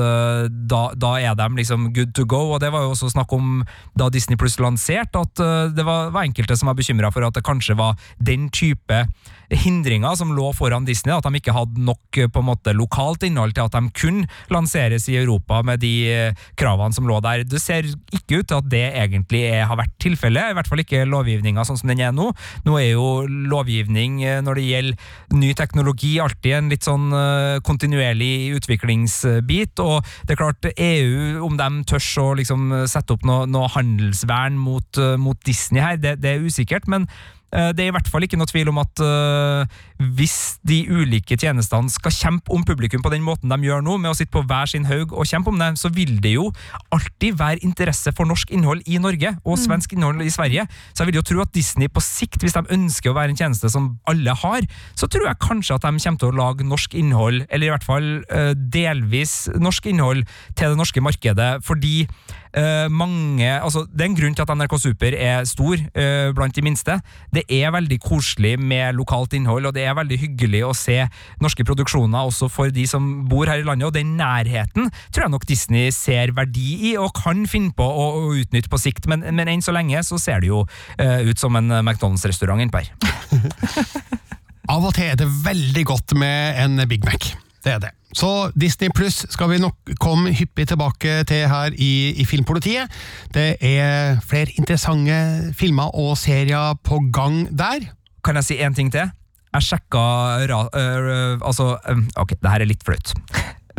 [0.70, 3.60] da, da, er de liksom good to go, og det var jo også snakk om
[3.98, 5.44] da Disney Pluss lanserte, at
[5.76, 9.06] det var, var enkelte som var bekymra for at det kanskje var den type
[9.52, 13.54] hindringer som lå foran Disney, at de ikke hadde nok på en måte lokalt innhold
[13.56, 17.44] til at de kunne lanseres i Europa med de eh, kravene som lå der.
[17.48, 20.82] Det ser ikke ut til at det egentlig er, har vært tilfellet, i hvert fall
[20.82, 22.30] ikke lovgivninga sånn som den er nå.
[22.66, 23.08] Nå er jo
[23.52, 30.00] lovgivning eh, når det gjelder ny teknologi alltid en litt sånn eh, kontinuerlig utviklingsbit, og
[30.24, 34.98] det er klart EU, om de tør å liksom sette opp noe, noe handelsvern mot,
[35.20, 36.88] mot Disney her, det, det er usikkert.
[36.90, 39.68] men Eh, det er i hvert fall ikke noe tvil om at uh,
[40.16, 44.12] hvis de ulike tjenestene skal kjempe om publikum på den måten de gjør nå, med
[44.12, 46.48] å sitte på hver sin haug og kjempe om det, så vil det jo
[46.94, 49.62] alltid være interesse for norsk innhold i Norge og mm.
[49.66, 50.66] svensk innhold i Sverige.
[50.92, 53.40] Så jeg vil jo tro at Disney på sikt, hvis de ønsker å være en
[53.42, 54.66] tjeneste som alle har,
[54.98, 57.88] så tror jeg kanskje at de kommer til å lage norsk innhold, eller i hvert
[57.88, 60.24] fall uh, delvis norsk innhold,
[60.56, 61.52] til det norske markedet.
[61.66, 62.06] fordi
[62.52, 66.52] Uh, mange, altså, det er en grunn til at NRK Super er stor uh, blant
[66.52, 66.98] de minste.
[67.32, 70.98] Det er veldig koselig med lokalt innhold, og det er veldig hyggelig å se
[71.40, 73.88] norske produksjoner også for de som bor her i landet.
[73.88, 78.08] Og den nærheten tror jeg nok Disney ser verdi i, og kan finne på å,
[78.20, 79.08] å utnytte på sikt.
[79.08, 82.84] Men, men enn så lenge så ser det jo uh, ut som en McDonald's-restaurant innpå
[82.84, 82.92] her.
[84.72, 87.32] Av og til er det veldig godt med en Big Mac.
[87.62, 87.92] Det er det.
[88.12, 92.90] Så Disney pluss skal vi nok komme hyppig tilbake til her i, i, Filmpolitiet.
[93.34, 97.86] Det er flere interessante filmer og serier på gang der.
[98.24, 99.10] Kan jeg si én ting til?
[99.52, 100.02] Jeg sjekka
[100.48, 103.14] uh, Altså, um, ok, det her er litt flaut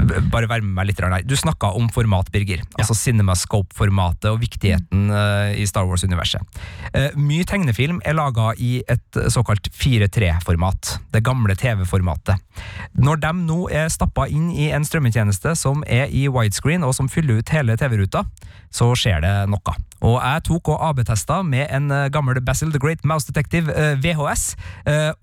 [0.04, 1.24] bare være med meg litt her.
[1.28, 2.64] Du snakka om format, Birger.
[2.80, 6.44] Altså CinemaScope-formatet og viktigheten uh, i Star Wars-universet.
[6.94, 10.98] Uh, mye tegnefilm er laga i et såkalt 4-3-format.
[11.14, 12.42] Det gamle TV-formatet.
[13.00, 17.10] Når de nå er stappa inn i en strømmetjeneste som er i widescreen, og som
[17.12, 18.26] fyller ut hele TV-ruta,
[18.74, 19.76] så skjer det noe.
[20.04, 23.72] Og jeg tok og AB-testa med en eh, gammel Basil the Great Mouse Detective
[24.04, 24.56] VHS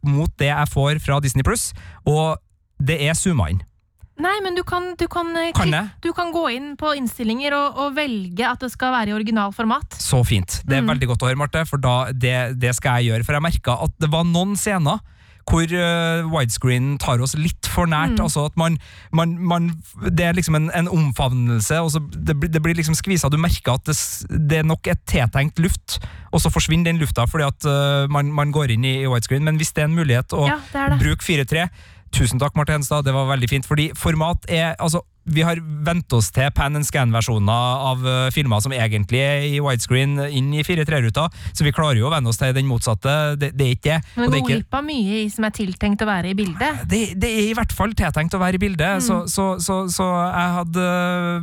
[0.07, 1.71] mot det jeg får fra Disney Pluss,
[2.09, 2.39] og
[2.81, 3.61] det er zooma inn.
[4.21, 5.73] Nei, men du kan, du kan, eh, kan
[6.03, 9.55] du kan gå inn på innstillinger og, og, velge at det skal være i original
[9.57, 9.97] format.
[9.97, 10.61] Så fint.
[10.65, 10.93] Det er mm.
[10.95, 13.27] veldig godt å høre, Marte, for da, det, det, skal jeg gjøre.
[13.27, 15.01] For jeg merka at det var noen scener
[15.51, 18.15] hvor uh, widescreen tar oss litt for nært.
[18.19, 18.25] Mm.
[18.27, 18.77] altså at man,
[19.17, 19.71] man, man,
[20.07, 21.81] Det er liksom en, en omfavnelse.
[21.81, 23.31] og det, det, blir liksom skvisa.
[23.33, 23.97] Du merker at det,
[24.31, 25.99] det, er nok et tiltenkt luft,
[26.31, 29.45] og så forsvinner den lufta fordi at uh, man, man, går inn i, i, widescreen.
[29.47, 30.61] Men hvis det er en mulighet å ja,
[31.01, 31.67] bruke 4-3
[32.15, 33.07] Tusen takk, Marte Henstad.
[33.07, 33.67] Det var veldig fint.
[33.69, 38.63] Fordi format er altså vi har vent oss til pan and scan-versjoner av uh, filmer
[38.65, 42.41] som egentlig er i widescreen inn i 4-3-ruta, så vi klarer jo å venne oss
[42.41, 43.37] til den motsatte.
[43.41, 44.17] Det, det er ikke det.
[44.17, 46.83] Men det går glipp av mye som er tiltenkt å være i bildet?
[46.91, 49.07] Det, det, er i hvert fall tiltenkt å være i bildet, mm.
[49.07, 50.91] så, så, så, så, jeg hadde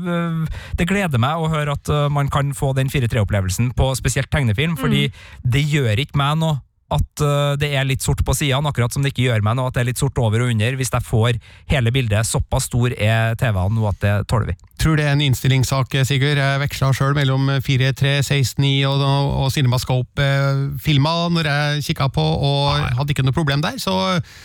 [0.03, 4.31] uh, Det gleder meg å høre at uh, man kan få den 4-3-opplevelsen på spesielt
[4.34, 5.19] tegnefilm, fordi mm.
[5.56, 6.60] det gjør ikke meg noe
[6.93, 9.72] at uh, det er litt sort på sidene, akkurat som det ikke gjør meg noe
[9.72, 11.39] at det er litt sort over og under, hvis jeg får
[11.72, 12.27] hele bildet.
[12.27, 14.57] Såpass stor er TV-en nå at det tåler vi.
[14.77, 16.38] Tror det er en innstillingssak, Sigurd.
[16.38, 19.01] Jeg veksla sjøl mellom 4, 3, 16, 9 og,
[19.41, 22.91] og CinemaScope-filma når jeg kikka på, og Nei.
[22.99, 23.80] hadde ikke noe problem der.
[23.81, 23.95] Så.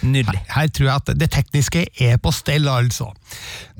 [0.01, 3.11] Her, her, tror jeg at det tekniske er på stell, altså.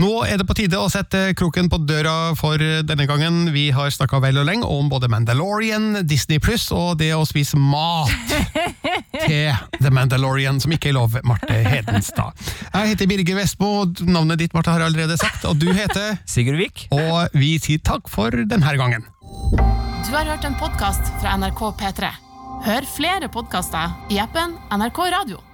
[0.03, 3.47] Nå er det på tide å sette kroken på døra for denne gangen.
[3.57, 7.57] Vi har snakka vel og lenge om både Mandalorian, Disney pluss og det å spise
[7.57, 8.13] mat
[9.27, 12.33] til The Mandalorian, som ikke er lov, Marte Hedenstad.
[12.73, 13.73] Jeg heter Birger Vestmo,
[14.07, 16.87] navnet ditt Marte har jeg allerede sagt, og du heter Sigurd Vik.
[16.95, 19.07] Og vi sier takk for denne gangen.
[20.03, 22.13] Du har hørt en podkast fra NRK P3.
[22.63, 25.52] Hør flere podkaster i appen NRK Radio.